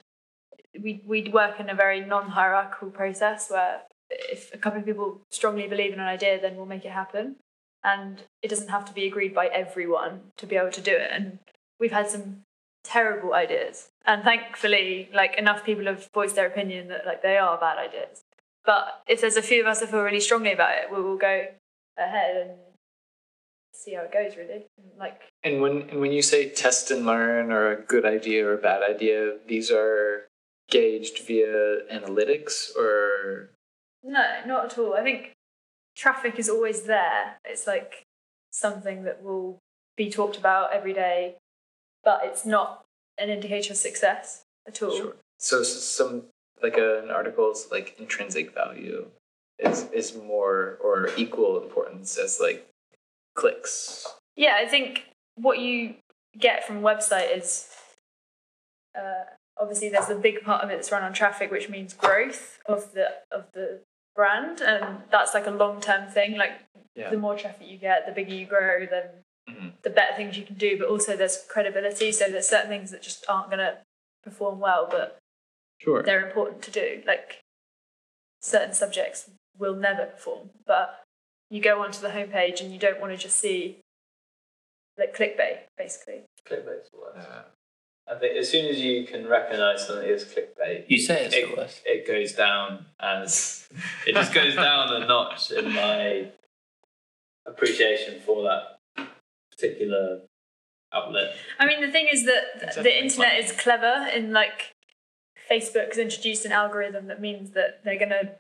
[0.80, 5.68] we we work in a very non-hierarchical process where if a couple of people strongly
[5.68, 7.36] believe in an idea then we'll make it happen.
[7.84, 11.10] And it doesn't have to be agreed by everyone to be able to do it.
[11.12, 11.40] And
[11.80, 12.44] we've had some
[12.84, 13.90] terrible ideas.
[14.06, 18.24] And thankfully like enough people have voiced their opinion that like they are bad ideas.
[18.66, 21.18] But if there's a few of us that feel really strongly about it we will
[21.18, 21.48] go
[21.98, 22.71] ahead and
[23.82, 24.68] see how it goes really
[24.98, 28.54] like And when and when you say test and learn or a good idea or
[28.54, 30.28] a bad idea, these are
[30.70, 33.52] gauged via analytics or
[34.04, 34.94] No, not at all.
[34.94, 35.34] I think
[35.96, 37.38] traffic is always there.
[37.46, 38.04] It's like
[38.52, 39.60] something that will
[39.98, 41.38] be talked about every day,
[42.04, 42.86] but it's not
[43.18, 44.96] an indicator of success at all.
[44.96, 45.16] Sure.
[45.38, 46.24] So some
[46.62, 49.08] like a, an article's like intrinsic value
[49.60, 52.68] is is more or equal importance as like
[53.42, 54.08] clicks.
[54.36, 55.96] Yeah, I think what you
[56.38, 57.68] get from a website is
[58.98, 59.24] uh,
[59.60, 62.94] obviously there's a big part of it that's run on traffic, which means growth of
[62.94, 63.82] the of the
[64.16, 66.38] brand, and that's like a long term thing.
[66.38, 66.52] Like
[66.96, 67.10] Yeah.
[67.10, 69.82] the more traffic you get, the bigger you grow, then Mhm.
[69.82, 70.78] the better things you can do.
[70.78, 73.84] But also there's credibility, so there's certain things that just aren't gonna
[74.24, 75.18] perform well, but
[75.80, 76.04] Sure.
[76.04, 77.02] they're important to do.
[77.08, 77.42] Like
[78.42, 81.04] certain subjects will never perform, but
[81.52, 83.78] you go onto the homepage and you don't want to just see
[84.98, 86.22] like clickbait, basically.
[86.50, 87.28] Clickbait's the worst.
[87.28, 87.42] Uh,
[88.12, 91.50] I think as soon as you can recognise something as clickbait, You say it's the
[91.52, 91.82] it, worst.
[91.86, 93.68] it goes down as
[94.08, 96.28] it just goes down a notch in my
[97.46, 99.08] appreciation for that
[99.52, 100.22] particular
[100.94, 101.36] outlet.
[101.60, 103.44] I mean, the thing is that It's the internet fun.
[103.44, 104.74] is clever in like
[105.50, 108.36] Facebook has introduced an algorithm that means that they're gonna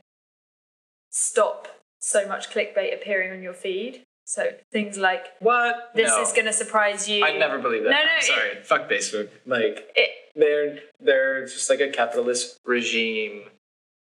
[1.11, 1.67] stop
[2.01, 4.03] so much clickbait appearing on your feed.
[4.25, 5.91] So things like what?
[5.95, 6.21] this No.
[6.21, 7.23] is gonna surprise you.
[7.25, 7.89] I never believe that.
[7.89, 8.55] No, no, I'm it- sorry.
[8.63, 9.29] Fuck Facebook.
[9.45, 13.49] Like It, they're they're just like a capitalist regime.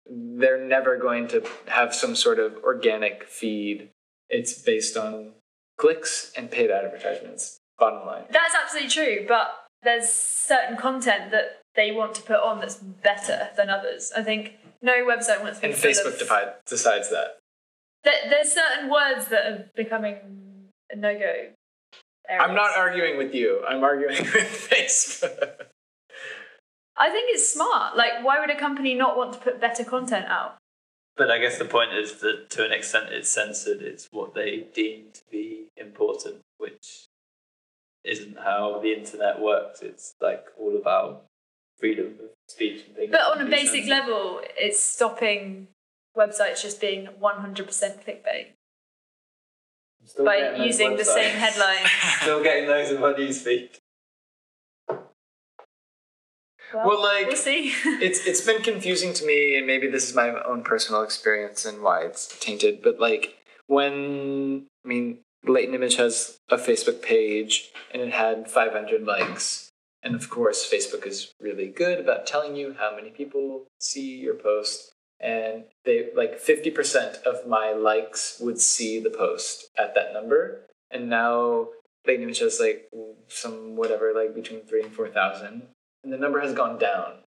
[0.09, 3.89] They're never going to have some sort of organic feed.
[4.29, 5.33] It's based on
[5.77, 7.57] clicks and paid advertisements.
[7.79, 8.25] Bottom line.
[8.29, 13.49] That's absolutely true, but there's certain content that they want to put on that's better
[13.57, 14.11] than others.
[14.15, 17.37] I think no website wants to be And Facebook of, divide, decides that.
[18.03, 20.17] There, there's certain words that are becoming
[20.91, 21.49] a no go.
[22.29, 23.63] I'm not arguing with you.
[23.67, 25.65] I'm arguing with Facebook.
[26.97, 27.97] I think it's smart.
[27.97, 30.57] Like, why would a company not want to put better content out?
[31.17, 33.81] But I guess the point is that to an extent it's censored.
[33.81, 37.05] It's what they deem to be important, which
[38.03, 39.81] isn't how the internet works.
[39.81, 41.25] It's like all about
[41.79, 43.11] freedom of speech and things.
[43.11, 43.89] But on a basic censored.
[43.89, 45.67] level, it's stopping
[46.17, 48.47] websites just being 100% clickbait
[50.25, 51.85] by using the same headline.
[52.21, 53.69] Still getting those in my newsfeed.
[56.73, 57.73] Well, Well, like- we'll see.
[57.85, 61.81] it's it's been confusing to me and maybe this is my own personal experience and
[61.81, 63.37] why it's tainted but like
[63.67, 69.69] when i mean latent image has a facebook page and it had 500 likes
[70.03, 74.35] and of course facebook is really good about telling you how many people see your
[74.35, 74.90] post
[75.21, 80.61] and they like 50% of my likes would see the post at that number.
[80.89, 81.69] And now
[82.07, 82.89] image has like
[83.27, 85.67] some whatever like between 3 and 4000
[86.03, 87.19] and the number has gone down.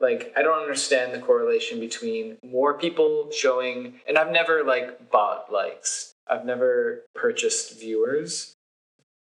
[0.00, 5.52] Like i don't understand the correlation between more people showing and i've never like bought
[5.52, 6.12] likes.
[6.28, 8.54] I've never purchased viewers.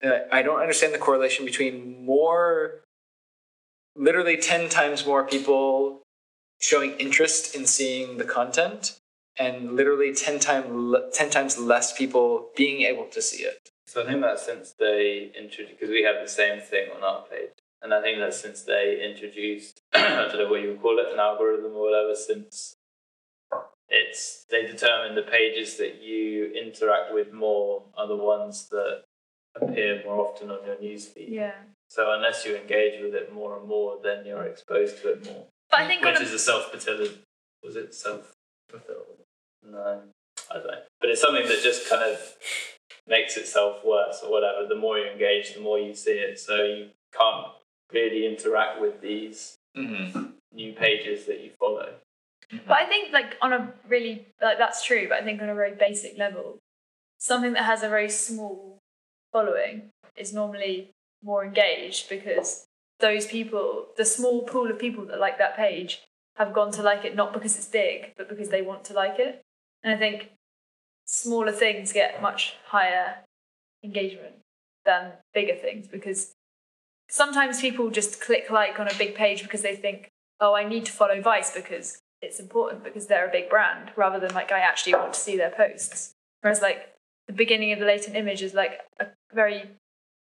[0.02, 2.82] Uh, i don't understand the correlation between more
[3.96, 6.01] literally 10 times more people
[6.62, 8.98] showing interest in seeing the content
[9.38, 14.06] and literally 10 times 10 times less people being able to see it So I
[14.06, 17.50] think that since they introduced, because we have the same thing on our page,
[17.82, 21.12] and I think that since they introduced, I don't know what you would call it,
[21.12, 22.76] an algorithm or whatever, since
[23.90, 29.02] it's they determine the pages that you interact with more are the ones that
[29.60, 31.28] appear more often on your newsfeed.
[31.28, 31.52] yeah.
[31.88, 35.44] So unless you engage with it more and more, then you're exposed to it more,
[35.72, 37.18] But I think which is a self-fulfilling.
[37.64, 39.24] Was it self-fulfilled?
[39.68, 40.02] No,
[40.50, 40.78] I don't know.
[41.00, 42.18] But it's something that just kind of
[43.08, 44.68] makes itself worse or whatever.
[44.68, 46.38] The more you engage, the more you see it.
[46.38, 47.46] So you can't
[47.90, 50.26] really interact with these mm-hmm.
[50.52, 51.94] new pages that you follow.
[52.68, 55.54] But I think, like, on a really, like, that's true, but I think on a
[55.54, 56.58] very basic level,
[57.18, 58.78] something that has a very small
[59.32, 60.90] following is normally
[61.24, 62.66] more engaged because
[63.02, 66.00] those people, the small pool of people that like that page,
[66.36, 69.18] have gone to like it not because it's big, but because they want to like
[69.18, 69.42] it.
[69.82, 70.30] And I think
[71.04, 73.16] smaller things get much higher
[73.84, 74.36] engagement.
[74.84, 76.34] than bigger things because
[77.08, 80.84] sometimes people just click like on a big page because they think, oh, I need
[80.86, 84.60] to follow Vice because it's important because they're a big brand, rather than like I
[84.60, 86.14] actually want to see their posts.
[86.40, 86.94] Whereas like
[87.26, 89.70] the beginning of the latent image is like a very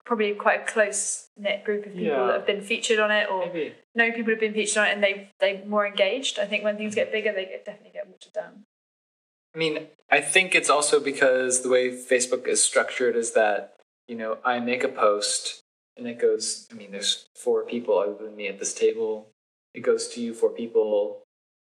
[0.06, 2.26] probably quite a close knit group of people Yeah.
[2.28, 3.76] that have been featured on it or Maybe.
[3.96, 6.40] know people who have been featured on it and they they more engaged.
[6.40, 8.64] I think when things get bigger, they get, definitely get watered down.
[9.54, 13.74] I mean, I think it's also because the way Facebook is structured is that,
[14.08, 15.60] you know, I make a post
[15.98, 19.28] and it goes, I mean, there's four people other than me at this table.
[19.74, 21.22] It goes to you four people.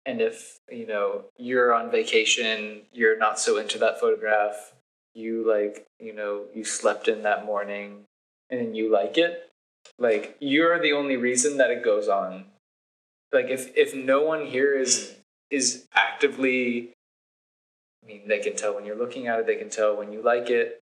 [0.05, 4.73] And if, you know, you're on vacation, you're not so into that photograph,
[5.13, 8.05] you like, you know, you slept in that morning
[8.49, 9.49] and you like it,
[9.97, 12.45] like you're the only reason that it goes on.
[13.31, 15.15] Like if if no one here is
[15.49, 16.93] is actively
[18.03, 19.47] I mean, they can tell when you're looking at it.
[19.47, 20.81] They can tell when you like it.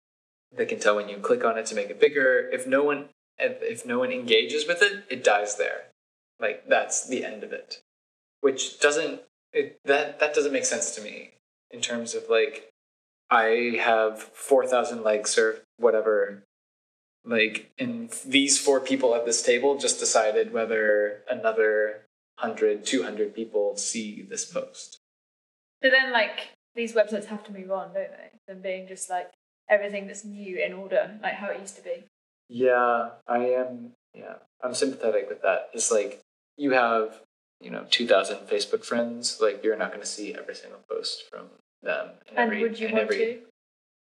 [0.55, 2.49] They can tell when you click on it to make it bigger.
[2.53, 3.07] If no one,
[3.39, 5.87] if, if no one engages with it, it dies there.
[6.39, 7.81] Like that's the end of it,
[8.43, 11.33] which doesn't it, that that doesn't make sense to me
[11.71, 12.69] in terms of like
[13.31, 16.43] I have four thousand likes or whatever.
[17.27, 22.03] Like, and these four people at this table just decided whether another
[22.41, 24.99] 100, 200 people see this post.
[25.83, 28.31] But then, like, these websites have to move on, don't they?
[28.47, 29.31] Them being just like
[29.69, 32.05] everything that's new in order, like how it used to be.
[32.49, 33.93] Yeah, I am.
[34.15, 35.71] Yeah, I'm sympathetic with that.
[35.75, 36.21] It's like
[36.57, 37.21] you have,
[37.61, 41.47] you know, 2,000 Facebook friends, like you're not going to see every single post from
[41.83, 42.11] them.
[42.31, 43.43] in And every- would you want every- to?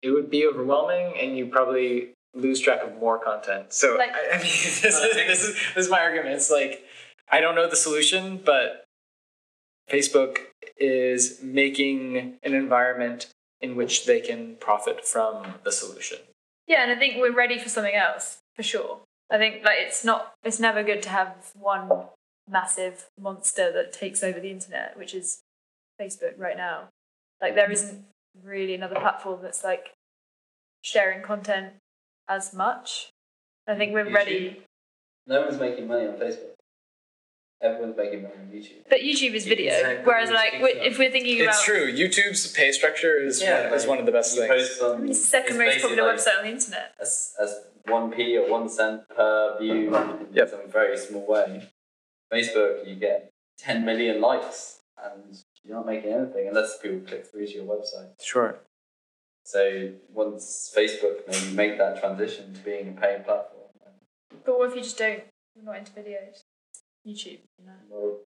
[0.02, 3.74] It would be overwhelming, and you probably lose track of more content.
[3.74, 6.36] So Like- I, I mean, this is, this is this is my argument.
[6.36, 6.84] It's like
[7.30, 8.84] I don't know the solution, but
[9.90, 10.38] Facebook
[10.78, 13.28] is making an environment
[13.60, 16.18] in which they can profit from the solution.
[16.68, 19.00] Yeah, and I think we're ready for something else for sure.
[19.30, 21.90] I think like it's not, it's never good to have one
[22.50, 25.42] massive monster that takes over the internet, which is
[26.00, 26.90] Facebook right now.
[27.42, 28.06] Like there isn't
[28.44, 29.92] really another platform that's like
[30.82, 31.74] sharing content
[32.30, 33.12] as much.
[33.68, 34.62] I think we're ready,
[35.28, 36.56] No one's making money on Facebook.
[37.62, 38.90] Everyone's making money on YouTube.
[38.90, 39.72] but YouTube is video.
[39.72, 40.04] Exactly.
[40.06, 41.94] Whereas like we- if we're thinking about It's true.
[41.94, 44.80] YouTube's pay structure is Yeah, one, is one of the best things.
[44.82, 46.96] on, it's the second it's most popular like website on the internet.
[47.00, 50.50] As, as 1p or 1 cent per view in Yep.
[50.50, 51.70] some very small way.
[52.34, 57.46] Facebook, you get 10 million likes and you're not making anything unless people click through
[57.46, 58.10] to your website.
[58.20, 58.56] Sure.
[59.44, 63.70] So once Facebook maybe make that transition to being a paying platform,
[64.46, 65.24] But what if you just don't?
[65.56, 66.42] You're not into videos.
[67.08, 67.74] YouTube, you know.
[67.90, 68.20] well,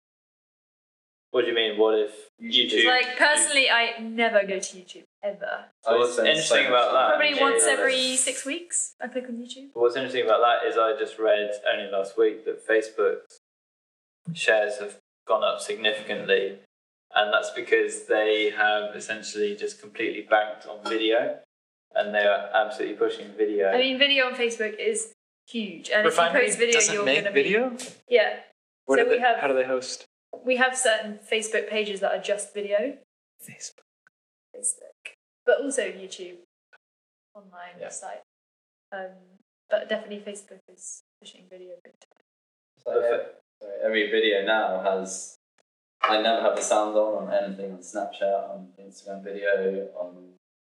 [1.31, 1.79] What do you mean?
[1.79, 2.87] What if YouTube YouTube?
[2.87, 5.67] Like personally, I never go to YouTube ever.
[5.85, 8.95] So what's spend interesting so about that Probably yeah, once yeah, every that's- six weeks,
[9.01, 9.69] I click on YouTube.
[9.73, 13.39] But what's interesting about that is I just read only last week that Facebook's
[14.35, 16.59] shares have gone up significantly,
[17.15, 21.39] and that's because they have essentially just completely banked on video,
[21.95, 23.71] and they are absolutely pushing video.
[23.71, 25.12] I mean, video on Facebook is
[25.49, 27.77] huge, and Refinery if you post video, you're make gonna be video.
[28.09, 28.41] yeah.
[28.87, 30.05] What So we they, have- how do they host?
[30.45, 32.99] We have certain Facebook pages that are just video,
[33.43, 33.81] Facebook.
[34.55, 35.15] Facebook,
[35.47, 36.39] but also YouTube
[37.35, 37.89] online Yeah.
[37.89, 38.23] site.
[38.93, 39.11] Um,
[39.71, 41.75] but definitely Facebook is pushing video.
[41.83, 42.23] big time.
[42.77, 43.25] It's like every,
[43.62, 45.37] sorry, every video now has.
[46.09, 50.17] I never have the sound on on anything on Snapchat, on Instagram video, on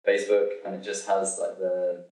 [0.07, 2.07] Facebook, and it just has like the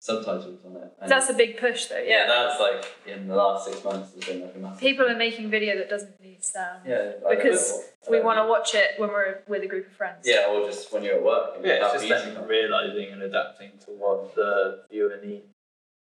[0.00, 0.92] subtitles on it.
[1.00, 1.96] And That's a big push, though.
[1.98, 4.80] yeah, Yeah, that's like in the last six months has been like a massive.
[4.80, 6.82] people are making video that doesn't need sound.
[6.86, 7.82] Yeah, because know.
[8.10, 10.24] We want to watch it when we're with a group of friends.
[10.24, 11.56] Yeah, or just when you're at work.
[11.56, 15.46] and Yeah, you it's just music them realizing and adapting to what the viewer needs.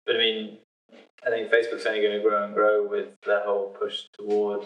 [0.06, 0.58] But I mean,
[1.26, 4.64] I think Facebook's only going to grow and grow with their whole push toward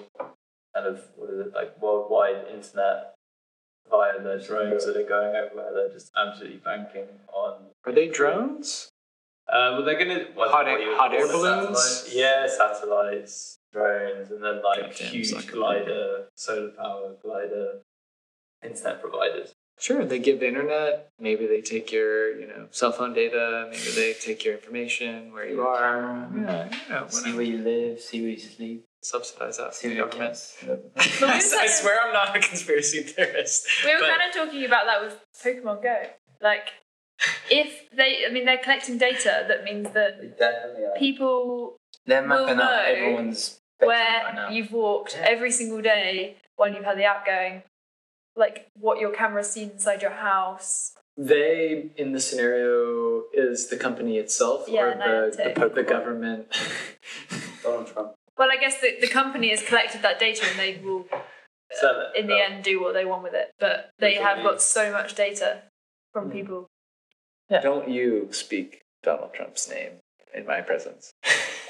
[0.79, 3.14] kind of what is it like worldwide internet
[3.91, 5.70] via the drones that are going everywhere.
[5.74, 7.66] They're just absolutely banking on.
[7.87, 8.91] Are they drones?
[9.49, 12.11] Uh, well, they're going to what, Hot air- hot air balloons?
[12.12, 17.81] Yeah, satellites, drones, and then like Goddamn huge glider, solar power glider,
[18.62, 19.55] internet providers.
[19.81, 21.09] Sure, they give the internet.
[21.20, 23.68] Maybe they take your, you know, cell phone data.
[23.70, 26.29] Maybe they take your information, where you are.
[26.37, 29.75] Yeah, you know, See where you live, see where you sleep, Subsidize that.
[29.75, 30.39] see from the you government.
[30.61, 30.93] government.
[31.23, 33.67] I, I swear I'm not a conspiracy theorist.
[33.85, 36.03] We were but- kind of talking about that with Pokemon Go.
[36.43, 36.69] Like,
[37.51, 40.99] if they, I mean, they're collecting data, that means that They definitely are.
[40.99, 44.49] people They're We'll mapping out everyone's where right now.
[44.51, 45.27] you've walked Yeah.
[45.29, 47.63] every single day when you've had the app going,
[48.37, 54.19] like what your camera's seen inside your house, they in the scenario is the company
[54.19, 56.47] itself Yeah, or the, the, the government.
[57.65, 58.13] Donald Trump.
[58.39, 61.07] Well, I guess the, the company has collected that data and they will,
[61.72, 62.18] Sell it.
[62.20, 63.51] in the end, do what they want with it.
[63.59, 65.62] But they Which have will be- got so much data
[66.12, 66.32] from Hmm.
[66.32, 66.66] people.
[67.62, 69.93] Don't you speak Donald Trump's name
[70.34, 71.12] in my presence.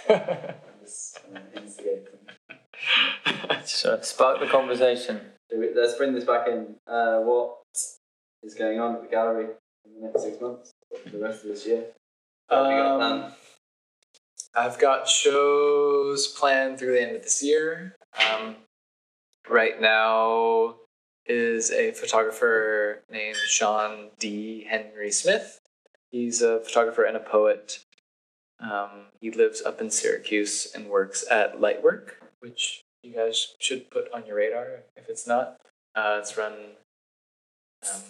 [0.09, 2.59] Just, uh, instigate them.
[3.65, 5.21] So spark the conversation.
[5.51, 6.77] So we- Let's bring this back in.
[6.87, 7.59] Uh, what
[8.43, 9.47] is going on at the gallery
[9.85, 10.73] in the next six months?
[11.07, 11.85] The rest of this year?
[12.49, 13.35] What have you got Um, planned?
[14.55, 17.97] I've got shows planned through the end of this year.
[18.19, 18.57] Um,
[19.49, 20.77] right now
[21.27, 24.67] is a photographer named Sean D.
[24.69, 25.61] Henry Smith.
[26.11, 27.85] He's a photographer and a poet.
[28.61, 33.91] Um, he lives up in Syracuse and works at Light Work, which you guys should
[33.91, 35.59] put on your radar if it's not.
[35.95, 36.55] Uh, it's run
[37.89, 38.01] um,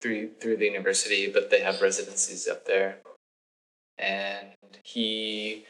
[0.00, 2.98] through through the university, but they have residencies up there
[4.02, 5.64] and he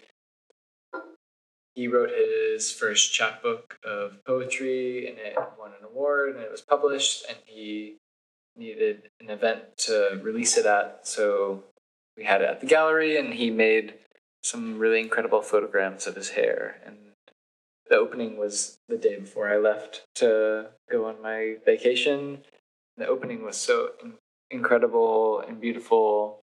[1.75, 6.61] he wrote his first chapbook of poetry and it won an award and it was
[6.61, 7.97] published and he
[8.57, 11.07] needed an event to release it at.
[11.07, 11.65] So
[12.17, 13.95] we had it at the gallery and he made
[14.43, 16.77] some really incredible photograms of his hair.
[16.85, 16.99] And
[17.89, 22.45] the opening was the day before I left to go on my vacation.
[22.99, 23.93] The opening was so
[24.51, 26.42] incredible and beautiful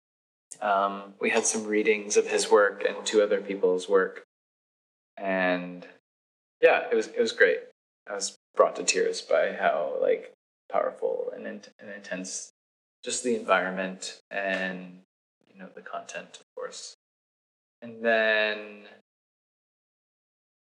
[0.62, 4.24] um, we had some readings of his work and two other people's work,
[5.18, 5.86] and
[6.62, 7.60] yeah, it was it was great.
[8.10, 10.34] I was brought to tears by how like
[10.72, 12.52] powerful and, in- and intense
[13.04, 15.00] just the environment and
[15.48, 16.96] you know the content, of course.
[17.82, 18.86] And then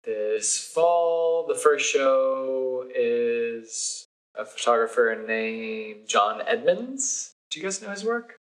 [0.05, 7.33] this fall, the first show is a photographer named John Edmonds.
[7.51, 8.37] Do you guys know his work?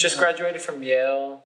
[0.00, 1.44] Just graduated from Yale.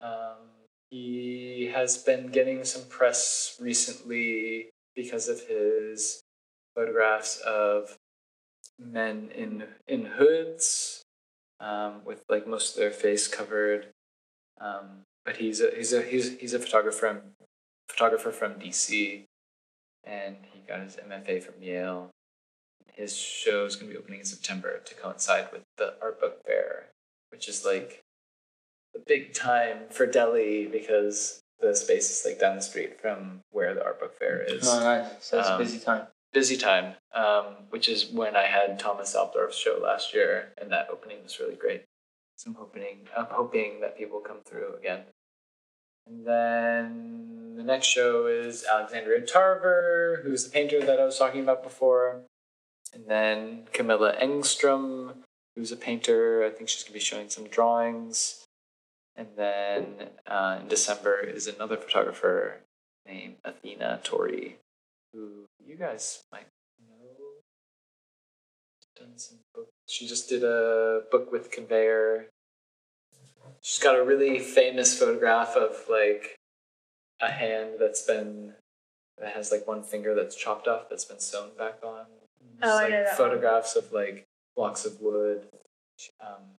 [0.00, 0.48] Um,
[0.90, 6.22] he has been getting some press recently because of his
[6.74, 7.96] photographs of
[8.78, 11.02] men in in hoods,
[11.60, 13.88] um, with like most of their face covered.
[14.58, 17.20] Um, but he's a he's a he's he's a photographer from
[17.90, 19.24] photographer from DC,
[20.02, 22.08] and he got his MFA from Yale.
[22.94, 26.42] His show is going to be opening in September to coincide with the art book
[26.46, 26.86] fair
[27.30, 28.02] which is like
[28.94, 33.74] the big time for Deli because the space is like down the street from where
[33.74, 34.66] the art book fair is.
[34.66, 35.06] Oh, nice.
[35.20, 36.06] So it's Um, a busy time.
[36.32, 40.88] Busy time, um, which is when I had Thomas Albdorf's show last year, and that
[40.88, 41.84] opening was really great.
[42.36, 45.02] So I'm hoping I'm hoping that people come through again.
[46.06, 51.40] And then the next show is Alexandria Tarver, who's the painter that I was talking
[51.42, 52.22] about before.
[52.94, 55.14] And then Camilla Engstrom,
[55.56, 56.44] who's a painter.
[56.44, 58.44] I think she's going to be showing some drawings.
[59.16, 59.84] And then
[60.26, 62.60] uh, in December is another photographer
[63.06, 64.54] named Athena Torri,
[65.12, 66.46] who you guys might
[66.88, 67.16] know.
[68.96, 69.68] Done some book.
[69.88, 72.26] She just did a book with Conveyor.
[73.62, 76.36] She's got a really famous photograph of like
[77.20, 78.54] a hand that's been
[79.18, 82.06] that has like one finger that's chopped off that's been sewn back on.
[82.62, 83.16] Oh, Just, I like know that one.
[83.16, 84.24] photographs of like
[84.60, 85.46] blocks of wood.
[86.20, 86.58] Um,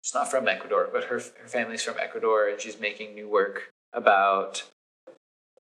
[0.00, 3.72] she's not from Ecuador, but her her family's from Ecuador, and she's making new work
[3.92, 4.62] about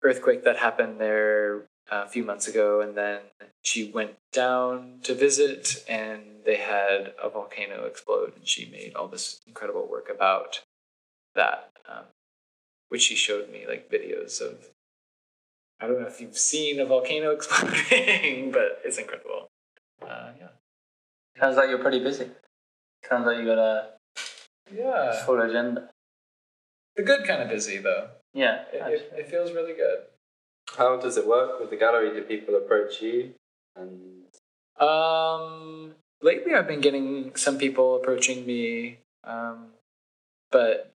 [0.02, 3.20] earthquake that happened there uh, a few months ago, and then
[3.62, 9.10] she went down to visit, and they had a volcano explode, and she made all
[9.10, 10.62] this incredible work about
[11.36, 12.06] that, um,
[12.88, 14.70] which she showed me like videos of.
[15.82, 19.50] I don't know if you've seen a volcano exploding, but it's incredible.
[20.02, 20.48] Uh, yeah.
[21.40, 22.30] Sounds like you're pretty busy.
[23.08, 23.90] Sounds like you got a
[24.74, 25.26] Yeah.
[25.26, 25.90] full agenda.
[26.96, 28.10] The good kind of busy though.
[28.34, 28.64] Yeah.
[28.74, 30.00] It, it, it feels really good.
[30.78, 32.12] How does it work with the gallery?
[32.14, 33.34] Do people approach you?
[33.76, 34.26] And
[34.80, 39.74] Um, lately I've been getting some people approaching me, um,
[40.52, 40.92] but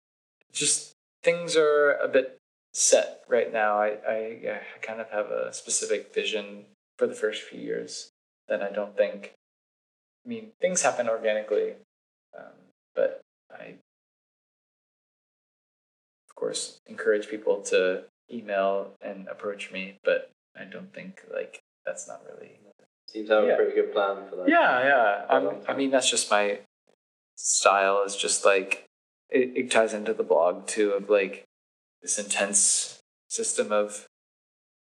[0.52, 2.38] just things are a bit
[2.74, 3.80] set right now.
[3.80, 4.16] I, I,
[4.50, 6.66] I kind of have a specific vision
[6.98, 8.10] for the first few years
[8.48, 9.34] that I don't think.
[10.26, 11.74] I mean, things happen organically,
[12.38, 12.54] um,
[12.96, 13.22] but
[13.52, 13.76] I,
[16.30, 22.08] of course, encourage people to email and approach me, but I don't think like that's
[22.08, 22.60] not really
[23.08, 23.54] seems to have Yeah.
[23.54, 24.50] a pretty good plan for that.
[24.50, 25.26] yeah, yeah.
[25.30, 26.60] I'm, I mean, that's just my
[27.36, 28.02] style.
[28.04, 28.86] Is just like
[29.30, 31.44] it, it ties into the blog too of like
[32.02, 34.08] this intense system of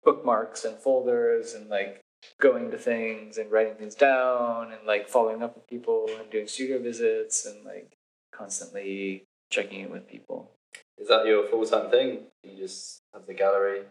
[0.04, 2.02] bookmarks and folders and like
[2.40, 6.48] going to things and writing things down and like following up with people and doing
[6.48, 7.98] studio visits and like
[8.32, 10.52] constantly checking in with people.
[10.98, 12.20] Is that your full time thing?
[12.44, 13.82] You just have the gallery.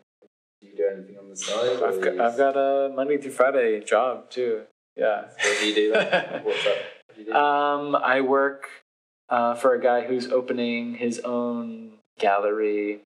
[0.61, 1.83] Do you do anything on the side?
[1.83, 4.62] I've got, I've got a Monday through Friday job too.
[4.97, 5.22] Yeah.
[5.22, 5.93] What do you do?
[5.93, 6.01] Then?
[6.45, 6.76] What's up?
[7.07, 7.33] What do you do?
[7.33, 8.68] Um, I work
[9.29, 13.01] uh, for a guy who's opening his own gallery.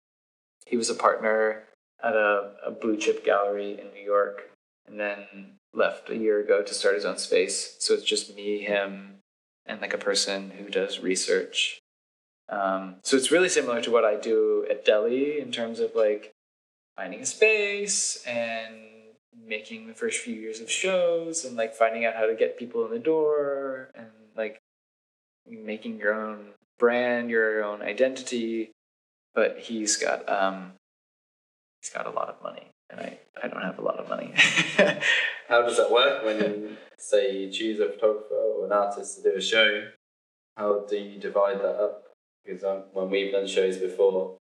[0.66, 1.64] He was a partner
[2.03, 4.49] at a, a blue chip gallery in New York
[4.91, 7.76] and then left a year ago to start his own space.
[7.78, 9.18] So it's just me, him,
[9.64, 11.80] and like a person who does research.
[12.49, 16.32] Um, so it's really similar to what I do at Deli in terms of like
[16.97, 18.74] finding a space and
[19.47, 22.84] making the first few years of shows and like finding out how to get people
[22.84, 24.59] in the door and like
[25.47, 28.72] making your own brand, your own identity.
[29.32, 30.72] But he's got um
[31.80, 34.32] he's got a lot of money and I, I don't have a lot of money.
[35.49, 39.30] How does that work when you say you choose a photographer or an artist to
[39.30, 39.88] do a show?
[40.57, 42.05] How do you divide that up?
[42.45, 44.36] Because um, when we've done shows before,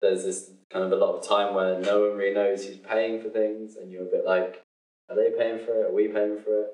[0.00, 3.20] there's this kind of a lot of time where no one really knows who's paying
[3.20, 4.62] for things, and you're a bit like,
[5.08, 5.90] are they paying for it?
[5.90, 6.68] Are we paying for it?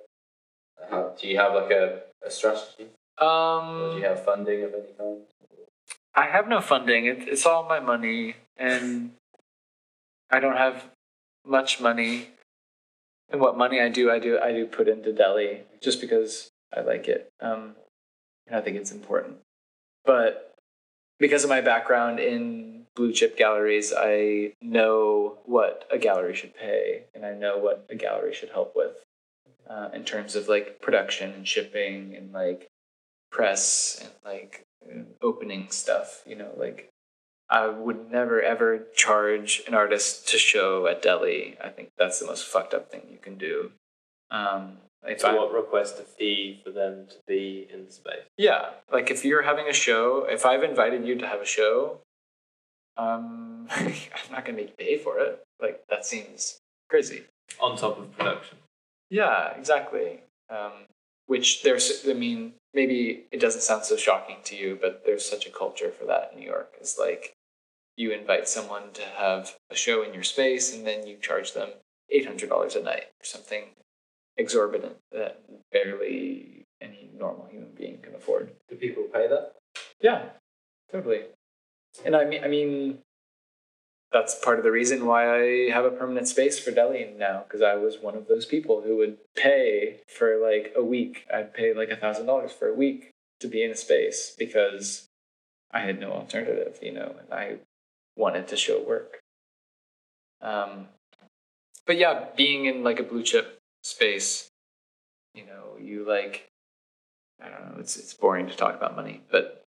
[0.90, 2.88] How, do you have like a, a strategy?
[3.20, 5.20] Or do um you have funding of any kind?
[6.14, 7.06] I have no funding.
[7.06, 9.12] It, it's all my money, and
[10.30, 10.84] I don't have
[11.46, 12.28] much money.
[13.30, 16.80] And what money I do, I do, I do put into Deli just because I
[16.80, 17.30] like it.
[17.40, 17.74] Um,
[18.46, 19.38] and I think it's important.
[20.04, 20.54] But
[21.18, 27.04] because of my background in blue chip galleries, I know what a gallery should pay,
[27.14, 29.04] and I know what a gallery should help with
[29.68, 32.68] uh, in terms of like production and shipping and like
[33.30, 34.64] press and like
[35.22, 36.22] opening stuff.
[36.26, 36.90] You know, like
[37.50, 41.56] I would never ever charge an artist to show at Deli.
[41.62, 43.72] I think that's the most fucked up thing you can do.
[44.30, 48.24] Um, if So I- what request a fee for them to be in the space?
[48.38, 52.00] yeah, like if you're having a show, if I've invited you to have a show,
[52.96, 53.92] um, I'm
[54.32, 55.42] not gonna make you pay for it.
[55.60, 57.24] Like that seems crazy.
[57.60, 58.58] On top of production.
[59.10, 60.22] Yeah, exactly.
[60.48, 60.86] Um,
[61.26, 65.46] which there's, I mean, maybe it doesn't sound so shocking to you, but there's such
[65.46, 66.74] a culture for that in New York.
[66.80, 67.34] It's like
[67.96, 71.70] you invite someone to have a show in your space, and then you charge them
[72.10, 73.64] eight hundred dollars a night or something
[74.36, 78.50] exorbitant that barely any normal human being can afford.
[78.68, 79.52] Do people pay that?
[80.00, 80.30] Yeah,
[80.90, 81.22] totally.
[82.04, 82.98] And I mean, I mean,
[84.14, 87.62] that's part of the reason why I have a permanent space for Deli now, because
[87.62, 91.26] I was one of those people who would pay for like a week.
[91.34, 93.10] I'd pay like a thousand dollars for a week
[93.40, 95.08] to be in a space because
[95.72, 97.56] I had no alternative, you know, and I
[98.16, 99.18] wanted to show work.
[100.40, 100.86] Um,
[101.84, 104.48] but yeah, being in like a blue chip space,
[105.34, 106.46] you know, you like
[107.42, 109.64] I don't know, it's it's boring to talk about money, but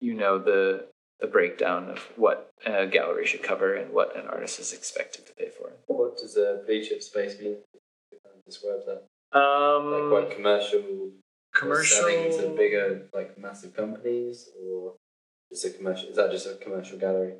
[0.00, 0.86] you know the
[1.24, 5.32] the breakdown of what a gallery should cover and what an artist is expected to
[5.32, 5.72] pay for.
[5.86, 7.56] What does a blue chip space mean?
[8.44, 9.00] Describe that.
[9.38, 10.82] Um, Like quite commercial
[11.54, 11.96] commercial.
[11.96, 14.96] selling to bigger, like massive companies, or
[15.50, 16.10] just a commercial?
[16.10, 17.34] Is that just a commercial gallery?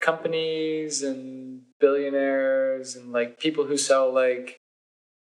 [0.00, 4.56] companies and billionaires and like people who sell like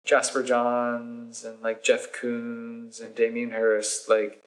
[0.05, 4.43] Jasper Johns and like Jeff Koons and Damien Hirst, like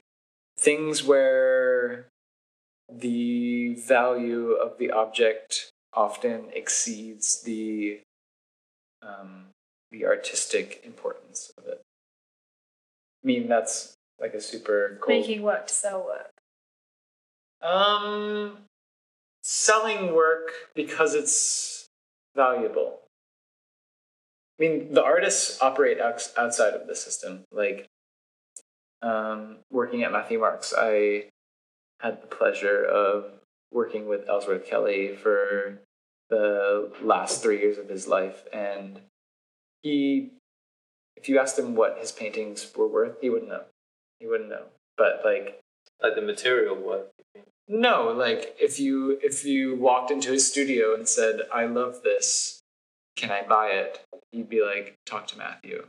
[0.58, 2.08] things where
[2.90, 8.00] the value of the object often exceeds the
[9.02, 9.46] um,
[9.90, 11.80] the artistic importance of it.
[13.22, 15.14] I mean, that's like a super cool.
[15.14, 16.30] Making work to sell work.
[17.62, 18.58] Um,
[19.42, 21.86] selling work because it's
[22.36, 23.00] valuable.
[24.58, 27.44] I mean, the artists operate outside of the system.
[27.52, 27.86] Like,
[29.02, 31.30] um, working at Matthew Marks, I
[32.00, 33.32] had the pleasure of
[33.72, 35.78] working with Ellsworth Kelly for
[36.30, 39.00] the last three years of his life, and
[39.82, 40.30] he,
[41.16, 43.62] if you asked him what his paintings were worth, he wouldn't know.
[44.20, 44.64] He wouldn't know.
[44.96, 45.60] But like,
[46.02, 47.08] Like the material work.
[47.68, 52.60] no, like if you if you walked into his studio and said, "I love this,
[53.16, 54.00] can I buy it?"
[54.32, 55.86] You'd be like, "Talk to Matthew."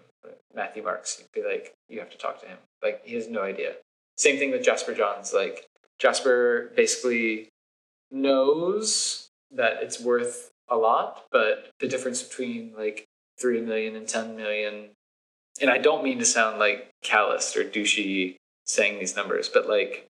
[0.54, 1.20] Matthew Marks.
[1.20, 3.76] You'd be like, "You have to talk to him." Like he has no idea.
[4.18, 5.34] Same thing with Jasper Johns.
[5.34, 5.66] Like
[6.00, 7.50] Jasper basically
[8.12, 13.06] knows that it's worth a lot, but the difference between like
[13.40, 14.90] three million and ten million,
[15.62, 18.36] and I don't mean to sound like calloused or douchey
[18.66, 20.08] saying these numbers, but like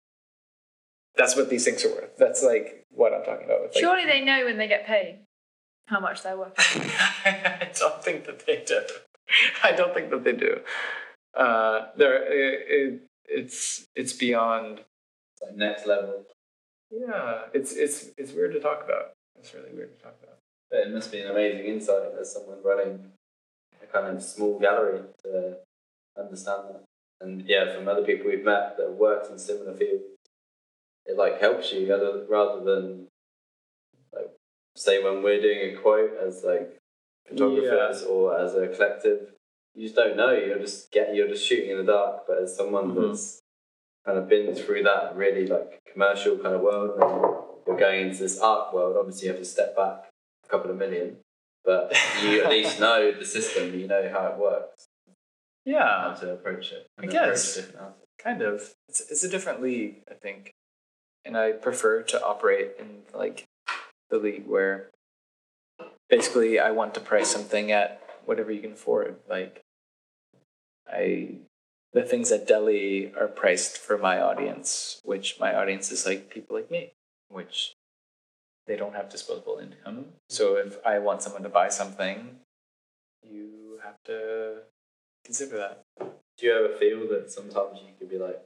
[1.16, 2.18] that's what these things are worth.
[2.18, 3.62] That's like what I'm talking about.
[3.62, 5.20] Like, Surely they know when they get paid
[5.88, 6.54] how much they're worth.
[7.26, 8.82] I don't think that they do.
[9.64, 10.60] I don't think that they do.
[11.36, 14.82] Uh, there, it, it, it's it's beyond.
[15.46, 16.26] Like next level.
[16.92, 19.14] Yeah, it's it's it's weird to talk about.
[19.40, 20.38] It's really weird to talk about.
[20.70, 23.12] But it must be an amazing insight as someone running
[23.82, 25.58] a kind of small gallery to
[26.18, 26.84] understand that.
[27.22, 30.04] And yeah, from other people we've met that worked in similar fields,
[31.06, 33.08] it like helps you rather, rather than
[34.14, 34.32] like
[34.76, 36.78] say when we're doing a quote as like
[37.28, 39.34] photographers or as a collective,
[39.76, 40.32] you just don't know.
[40.32, 42.24] You're just get you're just shooting in the dark.
[42.28, 43.08] But as someone Mhm.
[43.10, 43.42] that's
[44.06, 47.10] kind of been through that really like commercial kind of world, and
[47.68, 48.96] you're going into this art world.
[49.00, 50.10] Obviously, you have to step back
[50.46, 51.18] a couple of million,
[51.64, 53.78] but you at least know the system.
[53.80, 54.86] You know how it works,
[55.66, 56.02] Yeah.
[56.02, 56.86] how to approach it.
[57.00, 57.60] I guess.
[58.20, 58.74] kind of.
[58.90, 60.52] It's it's a different league, I think,
[61.26, 63.46] and I prefer to operate in like
[64.10, 64.92] the league where
[66.10, 69.16] basically I want to price something at whatever you can afford.
[69.28, 69.62] Like
[70.88, 71.30] I
[71.96, 76.54] the things at Deli are priced for my audience, which my audience is like people
[76.58, 76.92] like me,
[77.30, 77.74] which
[78.68, 80.08] they don't have disposable income.
[80.30, 80.68] So mm-hmm.
[80.68, 82.36] if I want someone to buy something,
[83.24, 84.64] you have to
[85.24, 85.84] consider that.
[86.38, 88.44] Do you ever feel that sometimes you could be like,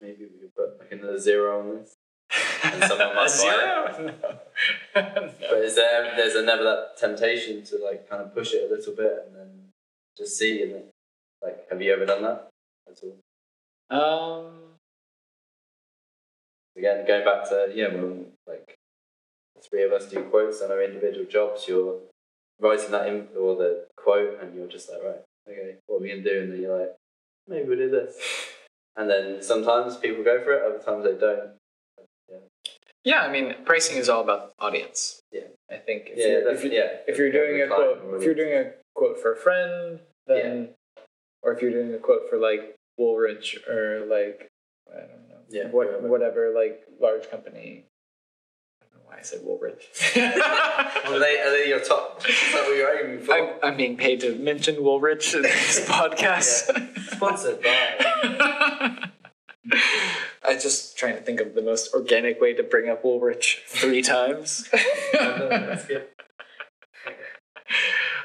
[0.00, 1.96] maybe we could put like another zero on this?
[2.62, 4.14] And someone must buy Zero?
[4.94, 5.30] No.
[5.50, 8.94] But is there there's never that temptation to like kind of push it a little
[8.94, 9.48] bit and then
[10.16, 10.82] just see and then,
[11.42, 12.51] like have you ever done that
[13.90, 14.58] Um,
[16.76, 18.76] Again, going back to yeah, when like
[19.54, 21.98] the three of us do quotes on our individual jobs, you're
[22.60, 26.08] writing that in or the quote and you're just like, right, okay, what are we
[26.08, 26.40] gonna do?
[26.40, 26.94] And then you're like,
[27.46, 28.16] maybe we'll do this.
[28.94, 31.52] And then sometimes people go for it, other times they don't.
[33.04, 35.22] yeah, I mean, pricing is all about audience.
[35.32, 35.44] Yeah.
[35.70, 36.88] I think if Yeah, you're, if, you, yeah.
[37.08, 40.74] if you're doing a quote, if you're doing a quote for a friend, then,
[41.42, 44.50] or if you're doing a quote for like Woolrich or like
[44.94, 46.08] I don't know, Yeah, what, whatever.
[46.08, 47.86] whatever like large company.
[48.80, 49.82] I don't know why I said Woolrich.
[51.12, 52.22] Are they are they your top?
[52.28, 53.32] Is that what you're aiming for?
[53.34, 56.70] I'm, I'm being paid to mention Woolrich in this podcast.
[57.14, 59.08] Sponsored by.
[60.44, 64.02] I just trying to think of the most organic way to bring up Woolrich three
[64.02, 64.68] times.
[65.12, 66.08] That's good.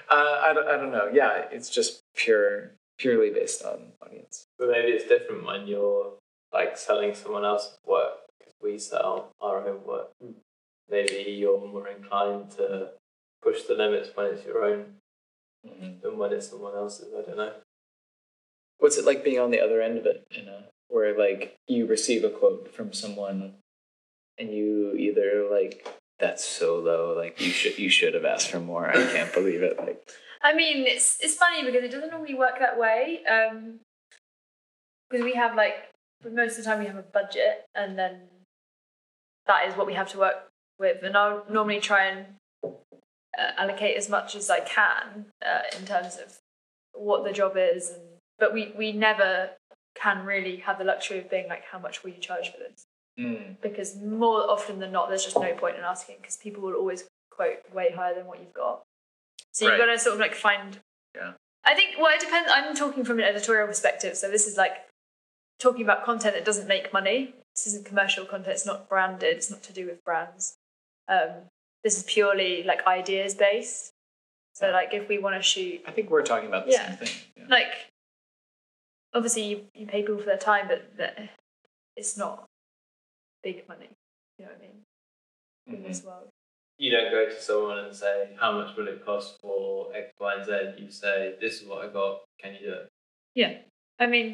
[0.09, 1.09] Uh, I, don't, I don't know.
[1.13, 4.47] Yeah, it's just pure, purely based on audience.
[4.57, 6.13] But maybe it's different when you're
[6.53, 10.11] like selling someone else's work because we sell our own work.
[10.21, 10.31] Hmm.
[10.89, 12.91] Maybe you're more inclined to
[13.41, 14.85] push the limits when it's your own
[15.65, 16.01] mm-hmm.
[16.01, 17.13] than when it's someone else's.
[17.13, 17.53] I don't know.
[18.79, 20.25] What's it like being on the other end of it?
[20.31, 23.55] You know, where like you receive a quote from someone,
[24.37, 25.85] and you either like
[26.19, 28.89] that's so low, like you should you should have asked for more.
[28.89, 29.77] I can't believe it.
[29.77, 30.09] Like
[30.41, 33.21] I mean, it's it's funny because it doesn't normally work that way.
[33.25, 33.79] Um,
[35.09, 35.89] because we have like
[36.29, 38.21] most of the time we have a budget, and then
[39.45, 40.49] that is what we have to work
[40.79, 41.03] with.
[41.03, 42.25] And I'll normally try and
[42.63, 46.37] uh, allocate as much as I can uh, in terms of
[46.93, 48.01] what the job is, and
[48.39, 49.51] but we we never
[49.95, 52.85] can really have the luxury of being like, how much will you charge for this?
[53.61, 57.03] Because more often than not, there's just no point in asking because people will always
[57.31, 58.83] quote way higher than what you've got.
[59.51, 59.79] So you've Right.
[59.87, 60.79] got to sort of like find.
[61.15, 61.33] Yeah.
[61.63, 62.49] I think well, it depends.
[62.53, 64.85] I'm talking from an editorial perspective, so this is like
[65.59, 67.33] talking about content that doesn't make money.
[67.55, 68.53] This isn't commercial content.
[68.53, 69.35] It's not branded.
[69.35, 70.55] It's not to do with brands.
[71.07, 71.49] Um,
[71.83, 73.93] this is purely like ideas based.
[74.53, 76.87] So like if we want to shoot I think we're talking about the Yeah.
[76.89, 77.15] same thing.
[77.35, 77.43] Yeah.
[77.49, 77.91] like
[79.13, 81.17] obviously you, you pay people for their time but, but
[81.95, 82.45] it's not
[83.49, 83.89] big money
[84.37, 84.77] you know what i mean
[85.67, 85.87] in Mm-hmm.
[85.89, 86.27] this world
[86.83, 89.61] You don't go to someone and say, "How much will it cost for
[90.01, 90.51] X, Y, and Z?"
[90.83, 92.13] You say, "This is what I got.
[92.41, 92.85] Can you do it?"
[93.41, 93.53] yeah
[94.03, 94.27] i mean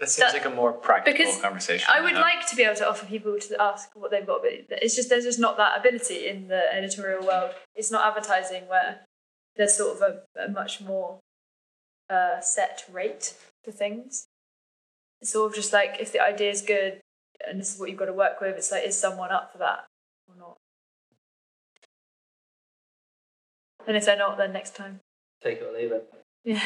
[0.00, 1.86] That seems That- like a more practical because conversation.
[1.96, 2.28] i would yeah.
[2.30, 4.52] like to be able to offer people to ask what they've got but
[4.84, 8.90] it's just there's just not that ability in the editorial world it's not advertising where
[9.56, 10.12] there's sort of a,
[10.44, 11.08] a much more
[12.16, 13.26] uh, set rate
[13.64, 14.10] for things
[15.20, 16.94] it's sort of just like if the idea is good
[17.48, 19.58] and this is what you've got to work with it's like is someone up for
[19.58, 19.86] that
[20.28, 20.56] or not
[23.86, 25.00] and if they're not then next time
[25.42, 26.12] Take it or leave it.
[26.44, 26.62] yeah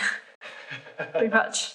[1.12, 1.74] pretty much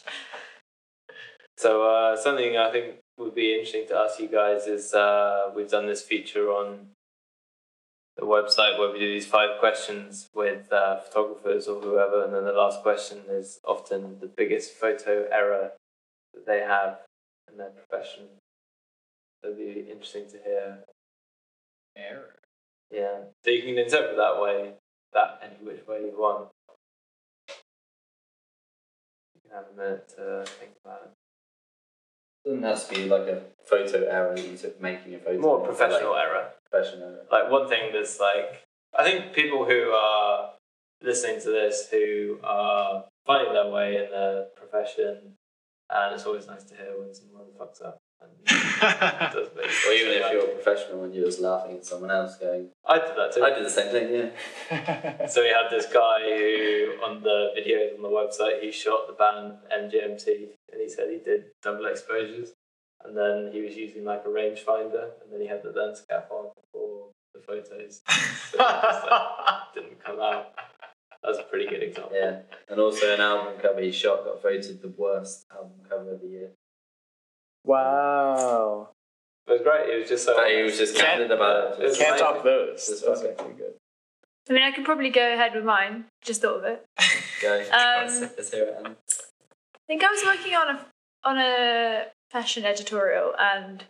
[1.58, 5.70] So uh, something I think would be interesting to ask you guys is uh, we've
[5.70, 6.88] done this feature on
[8.18, 12.46] the website where we do these five questions with uh, photographers or whoever, and then
[12.46, 15.72] the last question is often the biggest photo error
[16.34, 17.00] that they have
[17.50, 18.24] in their profession.
[19.44, 20.84] It'd be interesting to hear.
[21.98, 22.36] Error.
[22.92, 24.74] Yeah, so you can interpret that way,
[25.14, 26.50] that any which way you want.
[29.36, 31.12] You can have a minute to think about it.
[32.46, 35.40] Doesn't have to be like a photo error you took making a photo.
[35.40, 36.50] More It's professional Like, error.
[36.70, 37.26] professional error.
[37.32, 38.64] Like one thing that's like,
[38.98, 40.54] I think people who are
[41.02, 45.38] listening to this who are finding their way in their profession,
[45.90, 47.98] and it's always nice to hear when someone fucks up.
[48.22, 48.32] And
[49.34, 49.50] does
[49.88, 53.00] Or even if you're a professional and you're just laughing at someone else going, I
[53.00, 53.44] did that too.
[53.44, 54.32] I did the same thing,
[54.70, 55.28] yeah.
[55.28, 59.14] So we had this guy who, on the videos on the website, he shot the
[59.14, 62.54] band MGMT, and he said he did double exposures,
[63.04, 66.30] and then he was using like a rangefinder, and then he had the lens cap
[66.32, 69.28] on for the photos, so it just like,
[69.76, 70.54] didn't come out.
[71.24, 72.14] That's a pretty good example.
[72.16, 72.40] Yeah.
[72.70, 76.28] And also an album cover he shot got voted the worst album cover of the
[76.28, 76.50] year.
[77.64, 78.90] Wow.
[79.48, 79.90] It was great.
[79.90, 80.36] It was just so.
[80.36, 81.84] But he was just Can't- candid about it.
[81.86, 82.26] It's Can't amazing.
[82.28, 82.88] top those.
[82.88, 83.74] Just That's fucking- actually good.
[84.50, 86.06] I mean, I could probably go ahead with mine.
[86.24, 86.86] Just thought of it.
[87.42, 87.60] Go.
[87.60, 88.76] Um, let's, let's hear it.
[88.86, 88.94] I
[89.88, 90.86] think I was working on a
[91.24, 93.84] on a fashion editorial, and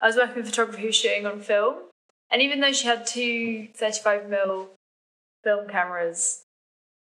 [0.00, 1.76] I was working with a photographer who was shooting on film.
[2.30, 4.68] And even though she had two 35 mm
[5.44, 6.44] film cameras,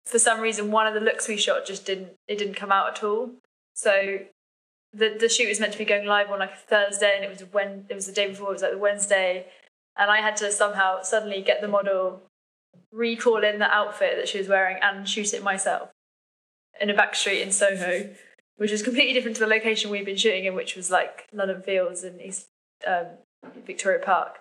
[0.04, 2.88] for some reason one of the looks we shot just didn't it didn't come out
[2.96, 3.30] at all.
[3.74, 4.18] So
[4.96, 7.30] the the shoot was meant to be going live on like a Thursday, and it
[7.30, 8.50] was when it was the day before.
[8.50, 9.46] It was like the Wednesday,
[9.96, 12.22] and I had to somehow suddenly get the model,
[12.92, 15.90] recall in the outfit that she was wearing, and shoot it myself
[16.80, 18.10] in a back street in Soho,
[18.56, 21.62] which was completely different to the location we'd been shooting in, which was like London
[21.62, 22.48] Fields and East
[22.86, 23.06] um,
[23.66, 24.38] Victoria Park.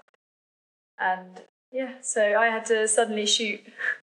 [0.98, 3.62] And yeah, so I had to suddenly shoot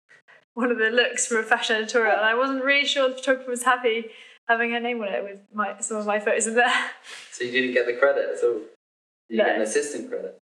[0.54, 3.52] one of the looks for a fashion editorial, and I wasn't really sure the photographer
[3.52, 4.12] was happy
[4.50, 6.74] having her name on it with my some of my photos in there.
[7.32, 8.60] So you didn't get the credit at all?
[9.30, 9.45] You No.
[9.45, 10.38] get an assistant credit.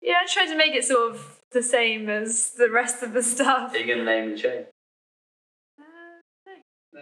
[0.00, 3.22] Yeah, I tried to make it sort of the same as the rest of the
[3.24, 3.74] stuff.
[3.74, 4.66] Are you going to name the chain?
[5.80, 7.00] Uh,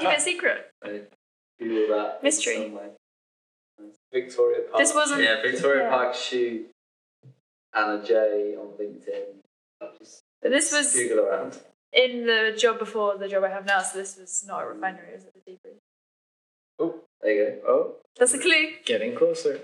[0.00, 0.70] keep it secret.
[0.82, 1.00] So
[1.58, 2.22] Google that.
[2.22, 2.72] Mystery.
[4.12, 4.78] Victoria Park.
[4.78, 5.22] This wasn't.
[5.22, 5.90] Yeah, Victoria Yeah.
[5.90, 6.70] Park shoot
[7.74, 9.40] Anna J on LinkedIn.
[9.82, 11.58] I'll just But this was Google around.
[11.94, 15.08] In the job before the job I have now, so this was not a refinery,
[15.10, 15.58] it was at the
[16.78, 17.68] Oh, There you go.
[17.68, 18.70] Oh, That's a clue.
[18.84, 19.60] getting closer.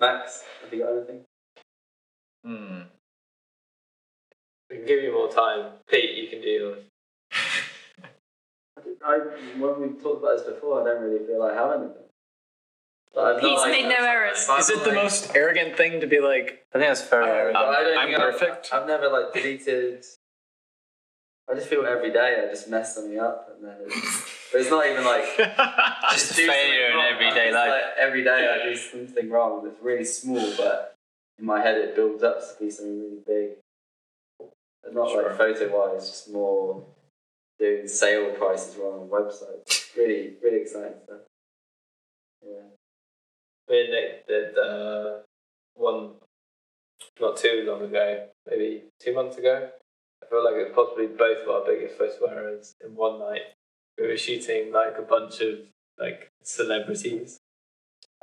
[0.00, 1.20] Max, have you got anything?
[2.44, 2.80] Hmm.
[4.70, 5.72] We can give you more time.
[5.90, 6.84] Pete, you can do yours.
[9.04, 9.18] I,
[9.58, 12.02] when we talked about this before, I don't really feel I have anything.
[13.14, 14.44] But I've not, Pete's like- made no errors.
[14.46, 17.24] but Is I've it the most arrogant thing to be like, I think that's very
[17.24, 17.56] I, arrogant.
[17.64, 18.68] I don't I'm think I've- perfect?
[18.72, 20.04] I've, never like deleted.
[21.50, 24.70] I just feel every day I just mess something up, and then it's, but it's
[24.70, 25.24] not even like
[26.12, 27.70] Just a do something failure in everyday life.
[27.70, 29.66] Like every day I do something wrong.
[29.66, 30.94] It's really small, but
[31.38, 33.50] in my head it builds up to be something really big.
[34.82, 35.28] But not Sure.
[35.28, 36.84] like photo wise, just more
[37.58, 39.96] doing sale prices wrong on websites.
[39.96, 41.20] really, really exciting stuff.
[42.44, 42.68] Yeah.
[43.68, 45.18] Me and Nick did uh,
[45.74, 46.12] one
[47.20, 49.70] not too long ago, maybe two months ago.
[50.28, 53.40] I feel like it's possibly both of our biggest photo errors in one night.
[53.98, 55.60] We were shooting like a bunch of
[55.98, 57.38] like celebrities.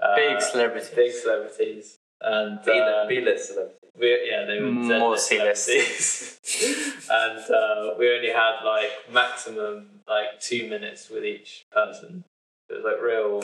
[0.02, 0.90] Uh, Big celebrities.
[0.90, 1.98] Big celebrities.
[2.22, 3.78] And uh, list celebrity.
[4.00, 6.40] we, yeah, they were More celebrities.
[7.10, 12.24] and uh, we only had like maximum like two minutes with each person.
[12.70, 13.42] It was like real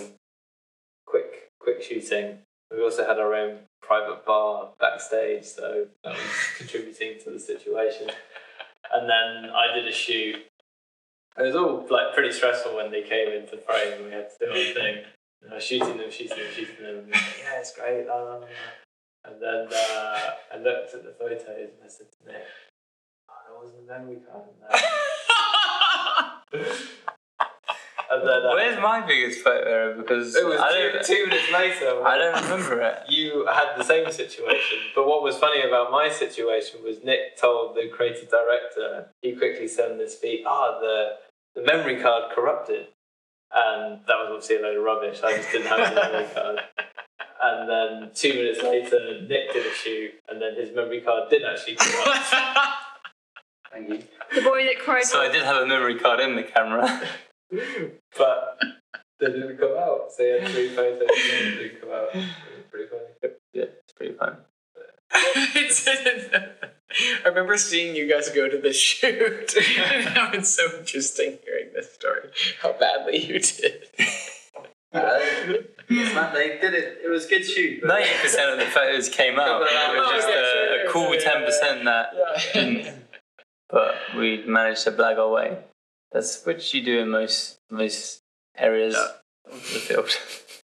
[1.07, 2.39] quick, quick shooting.
[2.71, 6.21] We also had our own private bar backstage, so that was
[6.57, 8.11] contributing to the situation.
[8.93, 10.35] And then I did a shoot.
[11.37, 14.45] It was all like pretty stressful when they came into frame and we had to
[14.45, 15.03] do our thing.
[15.41, 17.09] And I was shooting them, shooting them, shooting them.
[17.11, 18.05] Like, yeah, it's great.
[18.05, 18.47] la, la, la."
[19.23, 20.19] And then uh,
[20.53, 22.43] I looked at the photos and I said to Nick,
[23.29, 23.87] oh, there wasn't
[24.27, 24.55] card in
[26.61, 26.81] there.
[28.11, 29.93] and then uh, Where's my biggest photo error?
[29.95, 32.03] Because it was I two, don't, two minutes later.
[32.05, 32.97] I don't remember it.
[33.09, 37.75] You had the same situation, but what was funny about my situation was Nick told
[37.75, 41.17] the creative director he quickly said on his feet, "Ah, the
[41.55, 42.87] the memory card corrupted,"
[43.53, 45.19] and that was obviously a load of rubbish.
[45.23, 46.59] I just didn't have the memory card.
[47.43, 51.43] And then two minutes later, Nick did a shoot, and then his memory card did
[51.43, 52.33] actually corrupt.
[53.71, 54.03] Thank you.
[54.35, 55.03] The boy that cried.
[55.05, 57.01] So I did have a memory card in the camera.
[58.17, 58.59] But
[59.19, 60.11] they didn't come out.
[60.15, 62.07] So he had three photos and they didn't come out.
[62.13, 62.25] It was
[62.69, 63.33] pretty funny.
[63.53, 64.37] yeah, it's pretty fun.
[67.25, 69.53] I remember seeing you guys go to the shoot.
[70.15, 72.29] now it's so interesting hearing this story.
[72.61, 73.83] How badly you did.
[74.93, 75.19] Uh,
[75.89, 76.99] it's not- they did it.
[77.03, 77.83] It was a good shoot.
[77.85, 79.61] Ninety percent of the photos came out.
[79.61, 82.13] It was just a, a cool yeah, yeah, ten percent that
[82.53, 83.03] didn't.
[83.69, 85.57] But we managed to blag our way.
[86.11, 88.21] That's what you do in most most
[88.57, 89.53] areas Yeah.
[89.53, 90.09] of the field.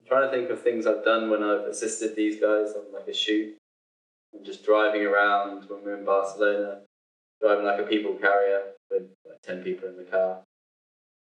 [0.00, 3.08] I'm trying to think of things I've done when I've assisted these guys on like
[3.08, 3.56] a shoot.
[4.34, 6.80] I'm just driving around when we're in Barcelona,
[7.40, 10.42] driving like a people carrier with like ten people in the car,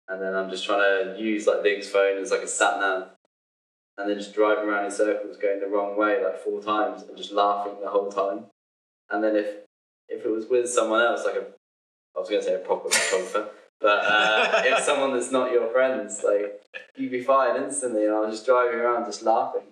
[0.09, 0.81] and then I'm just trying
[1.15, 3.09] to use like Luke's phone as like a sat nav,
[3.97, 7.17] and then just driving around in circles, going the wrong way like four times, and
[7.17, 8.47] just laughing the whole time.
[9.11, 9.47] And then if
[10.09, 11.47] if it was with someone else, like a
[12.15, 15.69] I was going to say a proper photographer, but uh, if someone that's not your
[15.73, 16.63] friends, like
[16.97, 18.05] you'd be fired instantly.
[18.05, 19.63] And I was just driving around, just laughing.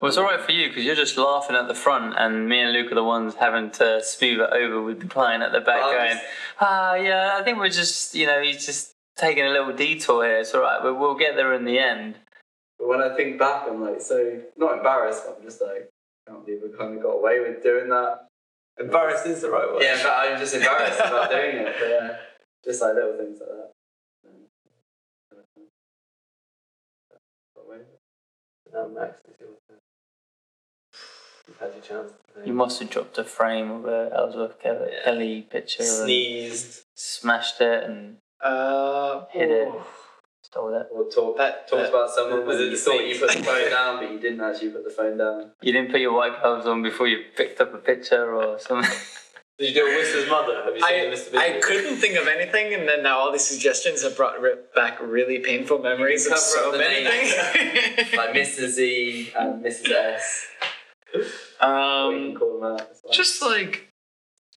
[0.00, 2.60] Well, it's all right for you because you're just laughing at the front, and me
[2.60, 5.60] and Luke are the ones having to smooth it over with the client at the
[5.60, 6.20] back, going,
[6.60, 10.38] "Ah, yeah, I think we're just, you know, he's just taking a little detour here.
[10.38, 12.14] It's all right, but we'll get there in the end."
[12.78, 15.90] But when I think back, I'm like so not embarrassed, but I'm just like,
[16.28, 18.27] I can't believe we kind of got away with doing that.
[18.80, 19.82] Embarrassed is the right word.
[19.82, 21.74] Yeah, but I'm just embarrassed about doing it.
[21.78, 22.16] But yeah,
[22.64, 23.70] just like little things like that.
[27.56, 28.00] Got away with it.
[28.72, 29.78] Now Max is your turn.
[31.48, 32.12] You've had your chance.
[32.44, 35.04] You must have dropped a frame of a Ellsworth Kelly, Yeah.
[35.04, 36.84] Kelly picture and Sneezed.
[36.94, 39.68] smashed it and Uh, Hit it.
[40.48, 40.50] Ooh.
[40.50, 40.86] stole it.
[40.92, 43.42] Or talk, That- talked that- about someone was it you the thought you put the
[43.42, 45.50] phone down, but you didn't actually put the phone down.
[45.62, 48.90] You didn't put your white gloves on before you picked up a picture or something.
[49.58, 50.62] Did you do a Whistler's mother?
[50.64, 51.34] Have you seen I, the Mr.
[51.36, 51.60] I Video?
[51.62, 55.40] couldn't think of anything, and then now all these suggestions have brought ri- back really
[55.40, 58.12] painful memories of cover so up the many things.
[58.16, 58.68] Like Mr.
[58.68, 59.90] Z and Mrs.
[59.90, 60.46] S.
[61.12, 61.26] Or you
[61.60, 62.88] can um, call them out.
[63.06, 63.88] It's just like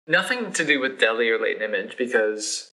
[0.06, 2.69] nothing to do with Deli or Latent Image because,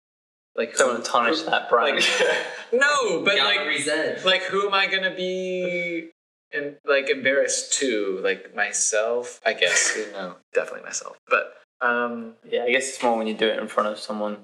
[0.56, 1.96] like, Don't want to tarnish that brand.
[1.96, 2.04] like
[2.72, 6.10] no, but like Gallery like who am I gonna be
[6.52, 8.20] and like embarrassed to?
[8.22, 9.94] Like myself, I guess.
[9.96, 11.16] You know, definitely myself.
[11.28, 14.38] But um, yeah, I guess it's more when you do it in front of someone.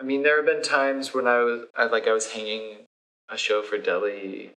[0.00, 2.86] I mean, there have been times when I was I, like I was hanging
[3.30, 4.50] a show for Deli,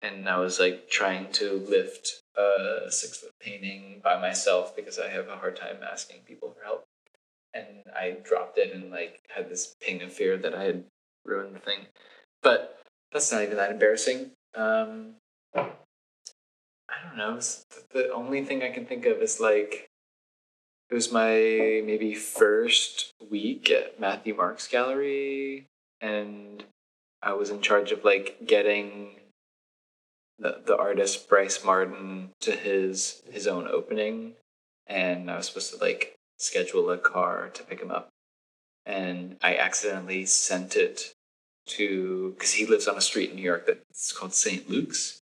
[0.00, 5.08] and I was like trying to lift a six foot painting by myself because I
[5.08, 6.83] have a hard time asking people for help,
[7.54, 10.84] and I dropped it and like had this ping of fear that I had
[11.24, 11.86] ruined the thing,
[12.42, 12.80] but
[13.12, 14.32] that's not even that embarrassing.
[14.54, 15.14] Um,
[15.54, 15.70] I
[17.02, 17.40] don't know.
[17.92, 19.88] The only thing I can think of is like
[20.90, 25.66] it was my maybe first week at Matthew Marks Gallery,
[26.00, 26.64] and
[27.22, 29.16] I was in charge of like getting
[30.38, 34.34] the the artist Brice Marden to his his own opening,
[34.86, 36.13] and I was supposed to like
[36.44, 38.08] schedule a car to pick him up,
[38.86, 41.14] and I accidentally sent it
[41.66, 44.68] to because he lives on a street in New York that's called St.
[44.68, 45.20] Luke's.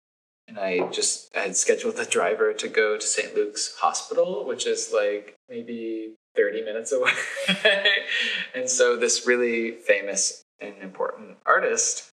[0.48, 3.34] And I just I had scheduled the driver to go to St.
[3.34, 7.12] Luke's Hospital, which is like maybe 30 minutes away.
[8.54, 12.10] and so this really famous and important artist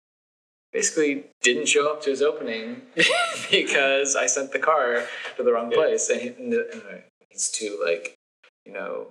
[0.72, 2.82] basically didn't show up to his opening
[3.50, 5.04] because I sent the car
[5.36, 6.10] to the wrong place.
[6.10, 6.54] And, he, and
[7.28, 8.16] he's too, like,
[8.64, 9.08] you know,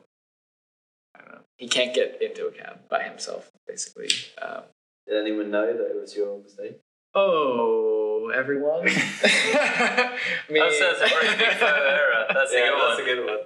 [1.16, 1.40] I don't know.
[1.58, 4.10] He can't get into a cab by himself, basically.
[4.42, 4.64] Um,
[5.08, 6.80] Did anyone know that it was your mistake?
[7.16, 8.84] oh, everyone.
[8.86, 8.92] Me.
[8.92, 12.26] That's, that's a pretty big photo error.
[12.34, 13.02] That's a yeah, good that's one.
[13.02, 13.38] a good one.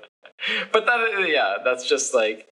[0.72, 2.48] but that, yeah, that's just like,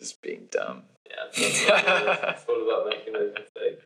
[0.00, 0.84] just being dumb.
[1.06, 1.60] Yeah, it is.
[1.62, 3.84] it's all about making those mistakes.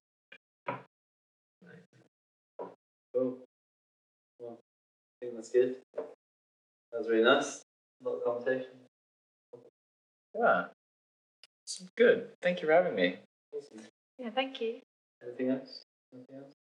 [3.14, 3.38] Cool.
[4.38, 5.76] Well, I think that's good.
[5.96, 7.62] That was really nice.
[8.04, 8.70] A lot of conversation.
[10.34, 10.64] Yeah.
[11.64, 12.28] It's good.
[12.42, 13.16] Thank you for having me.
[13.54, 13.80] Awesome.
[14.18, 14.80] Yeah, thank you.
[15.22, 15.84] Anything else?
[16.12, 16.52] Anything else?